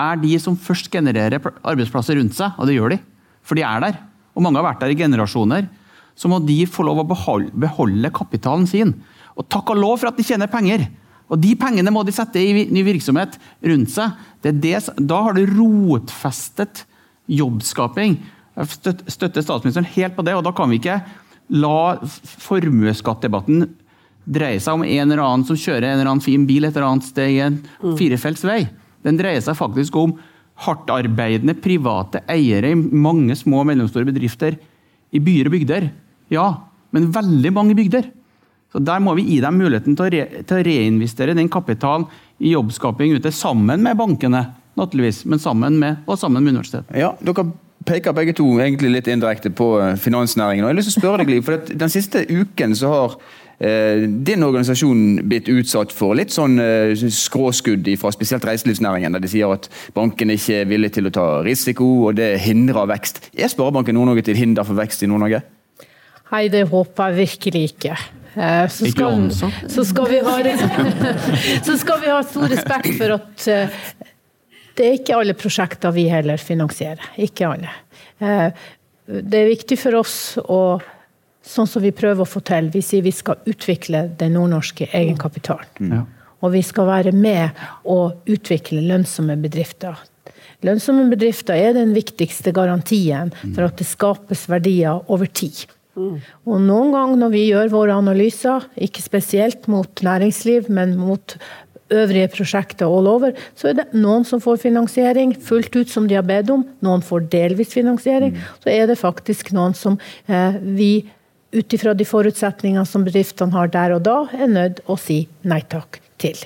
er 0.00 0.20
de 0.20 0.34
som 0.40 0.56
først 0.56 0.90
genererer 0.92 1.40
arbeidsplasser 1.40 2.18
rundt 2.20 2.36
seg, 2.36 2.52
og 2.60 2.68
det 2.68 2.76
gjør 2.76 2.92
de, 2.92 2.98
for 3.40 3.56
de 3.56 3.64
er 3.64 3.84
der, 3.86 4.00
og 4.36 4.44
mange 4.44 4.60
har 4.60 4.68
vært 4.68 4.84
der 4.84 4.92
i 4.92 4.98
generasjoner, 5.00 5.68
så 6.12 6.28
må 6.28 6.42
de 6.44 6.58
få 6.68 6.84
lov 6.84 7.00
å 7.00 7.08
beholde, 7.08 7.54
beholde 7.56 8.12
kapitalen 8.12 8.66
sin. 8.68 8.92
Og 9.40 9.48
takk 9.48 9.72
og 9.72 9.80
lov 9.80 10.02
for 10.02 10.10
at 10.10 10.20
de 10.20 10.26
tjener 10.26 10.50
penger. 10.52 10.84
Og 11.32 11.40
de 11.40 11.54
pengene 11.56 11.92
må 11.94 12.02
de 12.04 12.12
sette 12.12 12.42
i 12.42 12.66
ny 12.68 12.82
virksomhet 12.84 13.38
rundt 13.64 13.92
seg. 13.94 14.12
Det 14.44 14.52
da 14.98 15.22
har 15.24 15.38
du 15.38 15.54
rotfestet 15.54 16.84
jobbskaping. 17.30 18.18
Jeg 18.60 18.94
støtter 19.08 19.44
statsministeren 19.46 19.88
helt 19.94 20.16
på 20.18 20.26
det, 20.26 20.36
og 20.36 20.44
da 20.44 20.52
kan 20.52 20.68
vi 20.68 20.80
ikke 20.82 20.98
la 21.50 21.98
formuesskattdebatten 22.46 23.64
dreie 24.30 24.60
seg 24.62 24.78
om 24.78 24.84
en 24.84 25.10
eller 25.10 25.22
annen 25.24 25.46
som 25.48 25.58
kjører 25.58 25.88
en 25.88 25.98
eller 25.98 26.10
annen 26.12 26.24
fin 26.24 26.44
bil 26.46 26.66
et 26.66 26.74
eller 26.76 26.88
annet 26.90 27.08
sted 27.08 27.32
i 27.32 27.40
en 27.44 27.58
firefelts 27.98 28.44
vei. 28.46 28.62
Den 29.06 29.18
dreier 29.18 29.42
seg 29.42 29.58
faktisk 29.58 29.96
om 29.98 30.14
hardtarbeidende 30.60 31.56
private 31.62 32.22
eiere 32.30 32.74
i 32.74 32.78
mange 32.78 33.36
små 33.38 33.62
og 33.62 33.70
mellomstore 33.70 34.08
bedrifter 34.08 34.58
i 35.10 35.22
byer 35.24 35.48
og 35.48 35.56
bygder. 35.56 35.88
Ja, 36.30 36.46
men 36.94 37.10
veldig 37.14 37.52
mange 37.56 37.76
bygder. 37.78 38.10
Så 38.70 38.78
Der 38.78 39.00
må 39.02 39.16
vi 39.18 39.24
gi 39.26 39.40
dem 39.42 39.56
muligheten 39.58 39.96
til 39.98 40.06
å, 40.06 40.10
re, 40.12 40.44
til 40.46 40.60
å 40.60 40.66
reinvestere 40.66 41.34
den 41.34 41.48
kapitalen 41.50 42.06
i 42.38 42.52
jobbskaping 42.52 43.16
ute, 43.16 43.32
sammen 43.34 43.82
med 43.82 43.98
bankene, 43.98 44.44
naturligvis, 44.78 45.24
men 45.26 45.42
sammen 45.42 45.80
med, 45.80 46.04
og 46.06 46.20
sammen 46.20 46.44
med 46.44 46.54
universitetet. 46.54 46.94
Ja, 47.00 47.10
dere 47.18 47.48
peker 47.86 48.16
begge 48.16 48.34
to 48.36 48.46
egentlig 48.60 48.92
litt 48.92 49.10
indirekte 49.10 49.52
på 49.56 49.72
eh, 49.80 49.94
finansnæringen. 50.00 50.64
og 50.64 50.70
jeg 50.70 50.74
har 50.74 50.80
lyst 50.80 50.90
til 50.92 50.98
å 50.98 51.02
spørre 51.02 51.22
deg, 51.22 51.34
Liv, 51.34 51.44
for 51.46 51.76
Den 51.84 51.92
siste 51.92 52.24
uken 52.28 52.74
så 52.76 52.92
har 52.92 53.16
eh, 53.58 54.04
din 54.26 54.44
organisasjon 54.44 55.22
blitt 55.30 55.48
utsatt 55.52 55.94
for 55.96 56.18
litt 56.18 56.34
sånn 56.34 56.58
eh, 56.60 56.92
skråskudd 56.96 57.88
fra 58.00 58.12
spesielt 58.14 58.44
reiselivsnæringen, 58.48 59.16
der 59.16 59.24
de 59.24 59.32
sier 59.32 59.54
at 59.54 59.70
banken 59.96 60.34
ikke 60.34 60.62
er 60.62 60.70
villig 60.70 60.92
til 60.96 61.08
å 61.08 61.14
ta 61.14 61.26
risiko, 61.46 61.88
og 62.08 62.20
det 62.20 62.34
hindrer 62.44 62.90
vekst. 62.90 63.24
Er 63.34 63.52
Sparebanken 63.52 63.96
Nord-Norge 63.98 64.28
til 64.28 64.38
hinder 64.40 64.68
for 64.68 64.78
vekst 64.80 65.06
i 65.06 65.10
Nord-Norge? 65.10 65.42
Nei, 66.30 66.46
det 66.52 66.68
håper 66.70 67.10
jeg 67.10 67.22
virkelig 67.24 67.62
ikke. 67.72 67.96
Eh, 68.36 68.68
Så 68.70 68.86
Ikke 68.86 69.08
skal, 69.10 69.50
så 69.68 69.84
skal, 69.84 70.06
vi 70.12 70.20
ha, 70.22 70.36
så 71.66 71.74
skal 71.80 72.00
vi 72.04 72.12
ha 72.12 72.20
stor 72.22 72.46
respekt 72.52 72.92
for 73.00 73.16
at 73.16 73.48
eh, 73.50 73.80
det 74.80 74.86
er 74.86 74.96
ikke 74.96 75.18
alle 75.20 75.36
prosjekter 75.36 75.92
vi 75.92 76.06
heller 76.08 76.40
finansierer. 76.40 77.12
Ikke 77.20 77.52
alle. 77.52 77.72
Eh, 78.20 78.48
Det 79.10 79.34
er 79.34 79.48
viktig 79.50 79.76
for 79.78 80.00
oss 80.00 80.38
å 80.38 80.80
Sånn 81.40 81.66
som 81.66 81.80
vi 81.82 81.90
prøver 81.90 82.20
å 82.20 82.28
få 82.28 82.42
til. 82.44 82.66
Vi 82.68 82.82
sier 82.84 83.02
vi 83.02 83.10
skal 83.16 83.38
utvikle 83.48 84.02
den 84.20 84.34
nordnorske 84.36 84.90
egenkapitalen. 84.92 85.88
Ja. 85.88 86.02
Og 86.44 86.52
vi 86.52 86.60
skal 86.62 86.84
være 86.86 87.14
med 87.16 87.56
å 87.88 88.12
utvikle 88.28 88.82
lønnsomme 88.84 89.38
bedrifter. 89.40 89.96
Lønnsomme 90.68 91.08
bedrifter 91.08 91.56
er 91.56 91.72
den 91.78 91.94
viktigste 91.96 92.52
garantien 92.52 93.32
for 93.40 93.64
at 93.64 93.80
det 93.80 93.88
skapes 93.88 94.44
verdier 94.52 95.00
over 95.08 95.32
tid. 95.32 95.64
Og 95.96 96.60
noen 96.60 96.92
ganger 96.94 97.18
når 97.24 97.32
vi 97.32 97.42
gjør 97.48 97.72
våre 97.72 97.96
analyser, 97.98 98.68
ikke 98.76 99.02
spesielt 99.02 99.66
mot 99.72 100.04
næringsliv, 100.04 100.68
men 100.68 100.94
mot 101.00 101.34
øvrige 101.90 102.30
prosjekter 102.32 102.88
all 102.88 103.08
over, 103.10 103.36
så 103.58 103.70
er 103.70 103.78
det 103.80 103.86
noen 103.94 104.26
som 104.26 104.42
får 104.42 104.60
finansiering 104.64 105.34
fullt 105.34 105.76
ut 105.76 105.90
som 105.92 106.08
de 106.10 106.18
har 106.18 106.26
bedt 106.26 106.52
om, 106.54 106.64
noen 106.84 107.02
får 107.04 107.28
delvis 107.32 107.74
finansiering. 107.74 108.36
Så 108.62 108.72
er 108.72 108.86
det 108.90 109.00
faktisk 109.00 109.52
noen 109.56 109.74
som 109.78 109.98
eh, 110.26 110.60
vi 110.60 110.92
ut 111.50 111.74
ifra 111.74 111.94
de 111.98 112.06
forutsetningene 112.06 112.86
som 112.86 113.04
bedriftene 113.06 113.54
har 113.56 113.72
der 113.74 113.96
og 113.96 114.04
da, 114.06 114.20
er 114.32 114.50
nødt 114.50 114.84
å 114.86 114.96
si 115.00 115.24
nei 115.42 115.60
takk 115.66 115.98
til. 116.22 116.38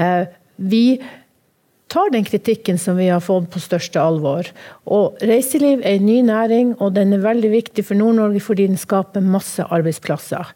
Eh, 0.00 0.24
vi 0.56 0.84
tar 1.92 2.10
den 2.10 2.24
kritikken 2.26 2.78
som 2.80 2.96
vi 2.98 3.10
har 3.12 3.22
fått 3.22 3.50
på 3.52 3.62
største 3.62 4.00
alvor. 4.02 4.48
Og 4.90 5.20
reiseliv 5.22 5.84
er 5.84 5.98
en 5.98 6.08
ny 6.08 6.18
næring, 6.26 6.74
og 6.80 6.96
den 6.96 7.14
er 7.14 7.22
veldig 7.22 7.52
viktig 7.52 7.84
for 7.86 7.98
Nord-Norge 7.98 8.42
fordi 8.42 8.68
den 8.70 8.80
skaper 8.80 9.22
masse 9.22 9.62
arbeidsplasser. 9.62 10.54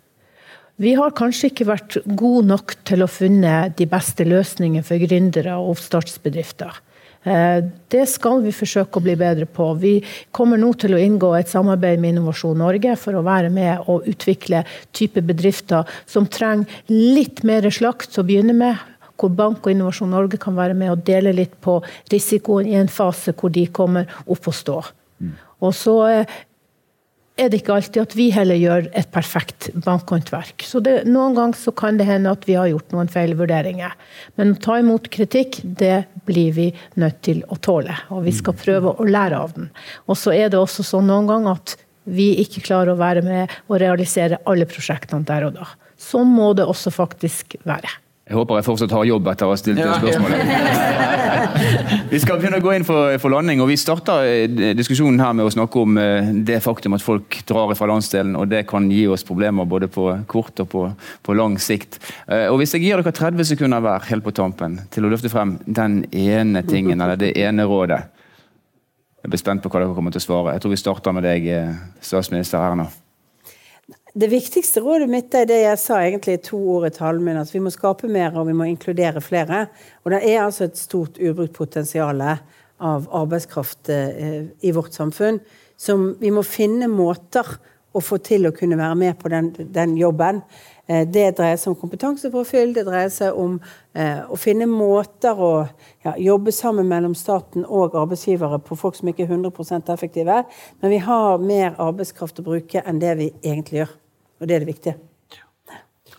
Vi 0.78 0.92
har 0.94 1.10
kanskje 1.18 1.50
ikke 1.50 1.66
vært 1.66 1.96
gode 2.06 2.44
nok 2.46 2.76
til 2.86 3.02
å 3.02 3.10
funne 3.10 3.54
de 3.74 3.86
beste 3.90 4.22
løsningene 4.28 4.86
for 4.86 5.02
gründere 5.02 5.56
og 5.58 5.72
oppstartsbedrifter. 5.72 6.76
Eh, 7.26 7.64
det 7.90 8.04
skal 8.06 8.44
vi 8.44 8.52
forsøke 8.54 9.00
å 9.00 9.02
bli 9.02 9.16
bedre 9.18 9.48
på. 9.50 9.72
Vi 9.82 9.96
kommer 10.30 10.60
nå 10.60 10.70
til 10.78 10.94
å 10.94 11.00
inngå 11.02 11.32
et 11.34 11.50
samarbeid 11.50 11.98
med 11.98 12.14
Innovasjon 12.14 12.62
Norge 12.62 12.94
for 13.00 13.18
å 13.18 13.24
være 13.26 13.50
med 13.50 13.90
og 13.90 14.06
utvikle 14.06 14.62
type 14.94 15.24
bedrifter 15.26 15.88
som 16.06 16.30
trenger 16.30 16.70
litt 16.94 17.42
mer 17.42 17.66
slakt 17.74 18.14
å 18.14 18.26
begynne 18.28 18.54
med 18.54 18.78
hvor 19.18 19.34
Bank 19.34 19.66
og 19.66 19.74
Innovasjon 19.74 20.14
Norge 20.14 20.38
kan 20.38 20.54
være 20.54 20.78
med 20.78 20.92
og 20.92 21.02
dele 21.02 21.34
litt 21.34 21.58
på 21.58 21.80
risikoen 22.12 22.70
i 22.70 22.78
en 22.78 22.86
fase 22.92 23.34
hvor 23.34 23.50
de 23.50 23.66
kommer 23.66 24.06
opp 24.30 24.46
å 24.46 24.54
stå. 24.54 24.78
Og 25.58 25.74
så 25.74 25.94
eh, 26.06 26.36
er 27.38 27.51
det 27.51 27.61
ikke 27.62 27.77
alltid 27.79 28.03
at 28.03 28.14
vi 28.18 28.29
heller 28.35 28.59
gjør 28.59 28.88
et 28.98 29.11
perfekt 29.14 29.68
bankhåndverk. 29.85 30.64
Så 30.66 30.83
det, 30.85 31.05
Noen 31.09 31.37
ganger 31.37 31.59
så 31.61 31.72
kan 31.77 31.98
det 32.01 32.09
hende 32.09 32.33
at 32.35 32.46
vi 32.48 32.57
har 32.59 32.70
gjort 32.70 32.94
noen 32.94 33.11
feil 33.12 33.35
vurderinger. 33.38 33.94
Men 34.40 34.55
å 34.55 34.62
ta 34.62 34.79
imot 34.83 35.11
kritikk, 35.14 35.61
det 35.62 36.03
blir 36.29 36.55
vi 36.57 36.68
nødt 37.01 37.20
til 37.27 37.44
å 37.48 37.59
tåle. 37.62 37.94
Og 38.14 38.24
vi 38.27 38.35
skal 38.35 38.59
prøve 38.59 38.94
å 38.94 39.07
lære 39.07 39.38
av 39.38 39.55
den. 39.57 39.70
Og 40.11 40.18
så 40.18 40.35
er 40.35 40.51
det 40.53 40.61
også 40.61 40.87
sånn 40.87 41.09
noen 41.11 41.31
ganger 41.31 41.61
at 41.61 41.77
vi 42.09 42.33
ikke 42.42 42.64
klarer 42.64 42.94
å 42.94 43.01
være 43.01 43.22
med 43.24 43.55
og 43.68 43.81
realisere 43.83 44.40
alle 44.48 44.66
prosjektene 44.68 45.27
der 45.29 45.48
og 45.48 45.59
da. 45.61 45.70
Sånn 46.01 46.31
må 46.33 46.53
det 46.57 46.66
også 46.66 46.92
faktisk 46.94 47.59
være. 47.68 47.90
Jeg 48.29 48.37
håper 48.37 48.59
jeg 48.59 48.66
fortsatt 48.66 48.92
har 48.92 49.07
jobb 49.09 49.29
etter 49.33 49.48
å 49.48 49.55
ha 49.55 49.61
stilt 49.61 49.81
det 49.81 49.88
spørsmålet. 50.03 51.24
vi 52.11 52.20
skal 52.20 52.38
begynne 52.38 52.59
å 52.61 52.64
gå 52.64 52.72
inn 52.77 52.87
for, 52.87 53.14
for 53.22 53.33
landing, 53.33 53.62
og 53.62 53.70
vi 53.70 53.79
starter 53.81 54.27
eh, 54.27 54.74
diskusjonen 54.77 55.20
her 55.22 55.35
med 55.37 55.48
å 55.48 55.53
snakke 55.53 55.83
om 55.83 55.98
eh, 56.01 56.31
det 56.48 56.61
faktum 56.64 56.96
at 56.96 57.05
folk 57.05 57.40
drar 57.48 57.74
fra 57.79 57.88
landsdelen, 57.90 58.37
og 58.38 58.48
det 58.51 58.64
kan 58.70 58.88
gi 58.92 59.05
oss 59.11 59.27
problemer 59.27 59.68
både 59.68 59.90
på 59.92 60.07
kort 60.31 60.62
og 60.64 60.70
på, 60.72 60.85
på 61.24 61.38
lang 61.38 61.59
sikt. 61.62 62.01
Eh, 62.27 62.46
og 62.48 62.61
Hvis 62.61 62.77
jeg 62.77 62.87
gir 62.87 63.03
dere 63.03 63.14
30 63.14 63.51
sekunder 63.53 63.85
hver 63.85 64.07
helt 64.11 64.27
på 64.27 64.35
tampen 64.37 64.81
til 64.94 65.07
å 65.07 65.12
løfte 65.12 65.33
frem 65.33 65.59
den 65.66 66.03
ene 66.12 66.64
tingen, 66.68 67.01
eller 67.01 67.20
det 67.20 67.35
ene 67.38 67.68
rådet 67.68 68.05
Jeg 69.18 69.33
blir 69.33 69.40
spent 69.40 69.64
på 69.64 69.70
hva 69.72 69.81
dere 69.83 69.96
kommer 69.96 70.14
til 70.14 70.22
å 70.22 70.24
svare. 70.24 70.53
Jeg 70.55 70.62
tror 70.62 70.72
vi 70.72 70.79
starter 70.79 71.12
med 71.16 71.27
deg, 71.27 71.48
statsminister 72.01 72.62
Erna. 72.62 72.87
Det 74.18 74.26
viktigste 74.33 74.81
rådet 74.83 75.07
mitt 75.07 75.35
er 75.38 75.44
det 75.46 75.61
jeg 75.61 75.78
sa 75.78 76.00
egentlig 76.02 76.33
i 76.35 76.40
to 76.48 76.59
ord 76.72 76.88
i 76.88 76.90
talen 76.90 77.22
min, 77.22 77.37
at 77.38 77.52
vi 77.54 77.61
må 77.62 77.70
skape 77.70 78.09
mer 78.11 78.35
og 78.35 78.48
vi 78.48 78.54
må 78.57 78.66
inkludere 78.66 79.20
flere. 79.22 79.68
Og 80.02 80.11
det 80.11 80.24
er 80.26 80.40
altså 80.42 80.66
et 80.66 80.81
stort 80.81 81.20
ubrukt 81.22 81.54
potensial 81.54 82.18
av 82.26 83.07
arbeidskraft 83.14 83.92
eh, 83.94 84.48
i 84.66 84.72
vårt 84.74 84.96
samfunn 84.98 85.38
som 85.78 86.09
vi 86.18 86.33
må 86.35 86.42
finne 86.42 86.88
måter 86.90 87.46
å 87.94 88.02
få 88.02 88.18
til 88.26 88.48
å 88.48 88.52
kunne 88.57 88.81
være 88.81 88.96
med 88.98 89.20
på 89.20 89.31
den, 89.31 89.52
den 89.54 89.94
jobben. 90.00 90.42
Eh, 90.90 91.04
det 91.07 91.37
dreier 91.38 91.62
seg 91.62 91.76
om 91.76 91.78
kompetanseforfyll, 91.78 92.74
det 92.74 92.88
dreier 92.90 93.14
seg 93.14 93.38
om 93.38 93.61
eh, 93.94 94.26
å 94.26 94.40
finne 94.40 94.66
måter 94.66 95.38
å 95.38 95.52
ja, 96.02 96.16
jobbe 96.18 96.50
sammen 96.59 96.90
mellom 96.90 97.14
staten 97.14 97.62
og 97.62 97.94
arbeidsgivere 97.94 98.59
på 98.66 98.83
folk 98.83 98.98
som 98.98 99.14
ikke 99.14 99.28
er 99.28 99.38
100 99.38 99.94
effektive. 99.94 100.42
Men 100.83 100.96
vi 100.96 101.00
har 101.07 101.38
mer 101.38 101.78
arbeidskraft 101.78 102.42
å 102.42 102.48
bruke 102.50 102.83
enn 102.83 102.98
det 102.98 103.14
vi 103.22 103.31
egentlig 103.46 103.85
gjør. 103.85 103.96
Og 104.38 104.48
det 104.48 104.57
er 104.57 104.64
det 104.64 104.70
viktige. 104.70 104.96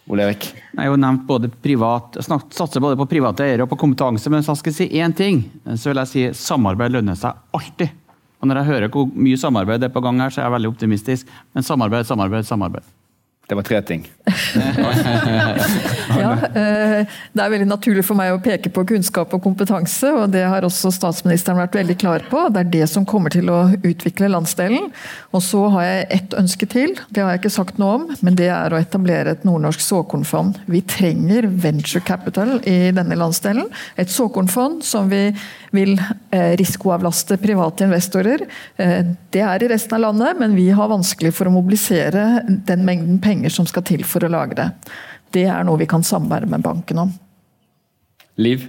Ole 0.10 0.26
Erik? 0.26 0.48
Jeg 0.74 0.80
har 0.80 0.90
jo 0.90 0.98
nevnt 0.98 1.26
både 1.28 1.52
privat, 1.62 2.18
satser 2.26 2.82
både 2.82 2.98
på 2.98 3.06
private 3.12 3.46
eiere 3.46 3.66
og 3.66 3.70
på 3.70 3.78
kompetanse, 3.84 4.30
men 4.32 4.42
hvis 4.42 4.50
jeg 4.50 4.62
skal 4.64 4.76
si 4.76 4.88
én 4.98 5.14
ting, 5.16 5.44
så 5.78 5.92
vil 5.92 6.02
jeg 6.02 6.10
si 6.10 6.24
samarbeid 6.48 6.96
lønner 6.96 7.18
seg 7.20 7.38
alltid. 7.54 7.94
Og 8.40 8.48
Når 8.48 8.62
jeg 8.62 8.70
hører 8.72 8.92
hvor 8.94 9.10
mye 9.14 9.38
samarbeid 9.38 9.84
det 9.84 9.90
er 9.90 9.94
på 9.94 10.02
gang 10.02 10.22
her, 10.24 10.32
så 10.34 10.42
er 10.42 10.48
jeg 10.48 10.56
veldig 10.56 10.72
optimistisk. 10.72 11.34
Men 11.54 11.68
samarbeid, 11.68 12.08
samarbeid, 12.08 12.48
samarbeid. 12.48 12.88
Det 13.50 13.56
var 13.56 13.64
tre 13.66 13.82
ting. 13.82 14.04
ja, 16.22 16.32
eh, 16.54 17.06
Det 17.34 17.42
er 17.42 17.50
veldig 17.50 17.66
naturlig 17.66 18.04
for 18.06 18.14
meg 18.20 18.36
å 18.36 18.42
peke 18.46 18.70
på 18.70 18.84
kunnskap 18.92 19.34
og 19.34 19.42
kompetanse, 19.42 20.12
og 20.14 20.30
det 20.36 20.44
har 20.46 20.68
også 20.68 20.92
statsministeren 20.94 21.58
vært 21.58 21.80
veldig 21.80 21.96
klar 21.98 22.26
på. 22.30 22.44
Det 22.54 22.62
er 22.62 22.70
det 22.76 22.90
som 22.92 23.08
kommer 23.10 23.34
til 23.34 23.50
å 23.50 23.64
utvikle 23.82 24.30
landsdelen. 24.30 24.92
Og 25.34 25.42
så 25.42 25.64
har 25.74 25.88
jeg 25.88 26.08
ett 26.20 26.36
ønske 26.38 26.70
til, 26.70 26.94
det 27.10 27.24
har 27.24 27.34
jeg 27.34 27.42
ikke 27.42 27.56
sagt 27.58 27.82
noe 27.82 27.96
om, 27.98 28.06
men 28.22 28.38
det 28.38 28.52
er 28.54 28.70
å 28.70 28.78
etablere 28.78 29.34
et 29.34 29.48
nordnorsk 29.50 29.82
såkornfond. 29.82 30.62
Vi 30.70 30.84
trenger 30.86 31.50
venture 31.50 32.06
capital 32.06 32.60
i 32.70 32.92
denne 32.94 33.18
landsdelen. 33.18 33.66
Et 33.98 34.14
såkornfond 34.14 34.86
som 34.86 35.10
vi 35.10 35.32
vil 35.76 35.96
eh, 36.32 36.56
risikoavlaste 36.60 37.38
private 37.42 37.86
investorer. 37.88 38.46
Eh, 38.78 39.14
det 39.34 39.44
er 39.46 39.64
i 39.64 39.70
resten 39.72 39.98
av 39.98 40.08
landet, 40.08 40.40
men 40.42 40.58
vi 40.58 40.70
har 40.76 40.92
vanskelig 40.92 41.34
for 41.38 41.50
å 41.50 41.54
mobilisere 41.54 42.44
den 42.48 42.86
mengden 42.88 43.22
penger 43.24 43.54
som 43.54 43.68
skal 43.70 43.86
til 43.88 44.06
for 44.08 44.26
å 44.26 44.32
lage 44.32 44.58
det. 44.60 44.70
Det 45.36 45.46
er 45.46 45.66
noe 45.66 45.80
vi 45.82 45.90
kan 45.90 46.06
samarbeide 46.06 46.50
med 46.50 46.66
banken 46.66 47.04
om. 47.06 47.16
Liv? 48.40 48.66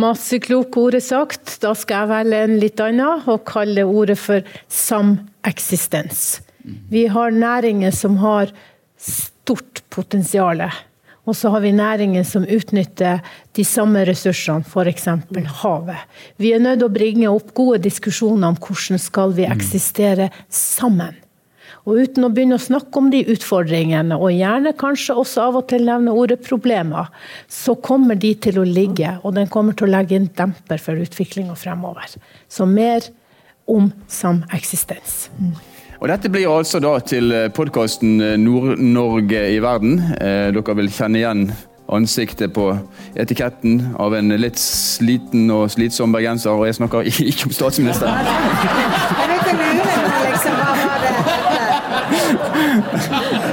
Masse 0.00 0.38
kloke 0.40 0.80
ord 0.80 0.96
er 0.96 1.04
sagt. 1.04 1.58
Da 1.62 1.74
skal 1.76 2.06
jeg 2.06 2.12
velge 2.14 2.44
en 2.46 2.56
litt 2.62 2.80
annen 2.80 3.26
og 3.28 3.44
kalle 3.48 3.84
ordet 3.84 4.16
for 4.20 4.54
sameksistens. 4.72 6.40
Vi 6.62 7.06
har 7.12 7.34
næringer 7.34 7.92
som 7.94 8.16
har 8.22 8.52
stort 8.96 9.82
potensial. 9.92 10.62
Og 11.22 11.36
så 11.38 11.52
har 11.54 11.62
vi 11.62 11.70
næringer 11.70 12.24
som 12.26 12.46
utnytter 12.50 13.20
de 13.54 13.64
samme 13.64 14.02
ressursene, 14.08 14.66
f.eks. 14.66 15.06
havet. 15.62 16.06
Vi 16.36 16.50
er 16.52 16.62
nødt 16.62 16.80
til 16.80 16.88
å 16.88 16.94
bringe 16.94 17.30
opp 17.30 17.52
gode 17.54 17.78
diskusjoner 17.84 18.50
om 18.50 18.58
hvordan 18.58 18.98
skal 18.98 19.34
vi 19.36 19.46
eksistere 19.46 20.32
sammen. 20.50 21.14
Og 21.82 21.98
uten 21.98 22.26
å 22.26 22.30
begynne 22.30 22.58
å 22.58 22.62
snakke 22.62 22.98
om 22.98 23.08
de 23.10 23.24
utfordringene, 23.32 24.14
og 24.14 24.34
gjerne 24.34 24.74
kanskje 24.78 25.16
også 25.18 25.48
av 25.48 25.58
og 25.62 25.66
til 25.70 25.86
nevne 25.86 26.14
ordet 26.14 26.38
problemer, 26.46 27.10
så 27.50 27.74
kommer 27.74 28.18
de 28.18 28.34
til 28.38 28.60
å 28.62 28.66
ligge, 28.66 29.16
og 29.22 29.34
den 29.38 29.50
kommer 29.50 29.74
til 29.78 29.88
å 29.88 29.94
legge 29.96 30.18
en 30.18 30.30
demper 30.38 30.82
for 30.82 31.02
utviklinga 31.02 31.58
fremover. 31.58 32.06
Så 32.50 32.68
mer 32.70 33.10
om 33.70 33.90
sameksistens. 34.10 35.26
Mm. 35.38 35.54
Og 36.02 36.08
Dette 36.10 36.26
blir 36.34 36.50
altså 36.50 36.80
da 36.82 36.96
til 37.06 37.30
eh, 37.30 37.50
podkasten 37.54 38.16
eh, 38.18 38.32
Nord-Norge 38.34 39.42
i 39.54 39.60
verden. 39.62 40.00
Eh, 40.18 40.48
dere 40.50 40.74
vil 40.74 40.88
kjenne 40.90 41.20
igjen 41.20 41.44
ansiktet 41.92 42.50
på 42.56 42.64
etiketten 43.14 43.94
av 44.02 44.16
en 44.18 44.34
litt 44.34 44.58
sliten 44.58 45.46
og 45.54 45.68
slitsom 45.70 46.10
bergenser, 46.14 46.58
og 46.58 46.66
jeg 46.66 46.80
snakker 46.80 47.06
ikke 47.30 47.46
om 47.46 47.54
statsministeren. 47.54 48.18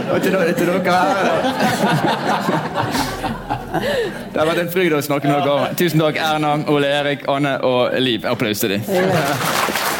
Og 0.10 0.18
til, 0.26 0.34
til 0.58 0.74
dere 0.74 0.82
Det 4.34 4.42
har 4.42 4.50
vært 4.50 4.64
en 4.66 4.74
fryd 4.74 4.98
å 4.98 5.06
snakke 5.06 5.30
med 5.30 5.46
dere. 5.46 5.70
Tusen 5.78 6.02
takk, 6.02 6.18
Erna, 6.18 6.58
Ole 6.66 6.90
Erik, 6.98 7.30
Anne 7.30 7.60
og 7.62 7.94
Liv. 8.02 8.26
Applaus 8.26 8.66
til 8.66 8.80
dem. 8.80 9.99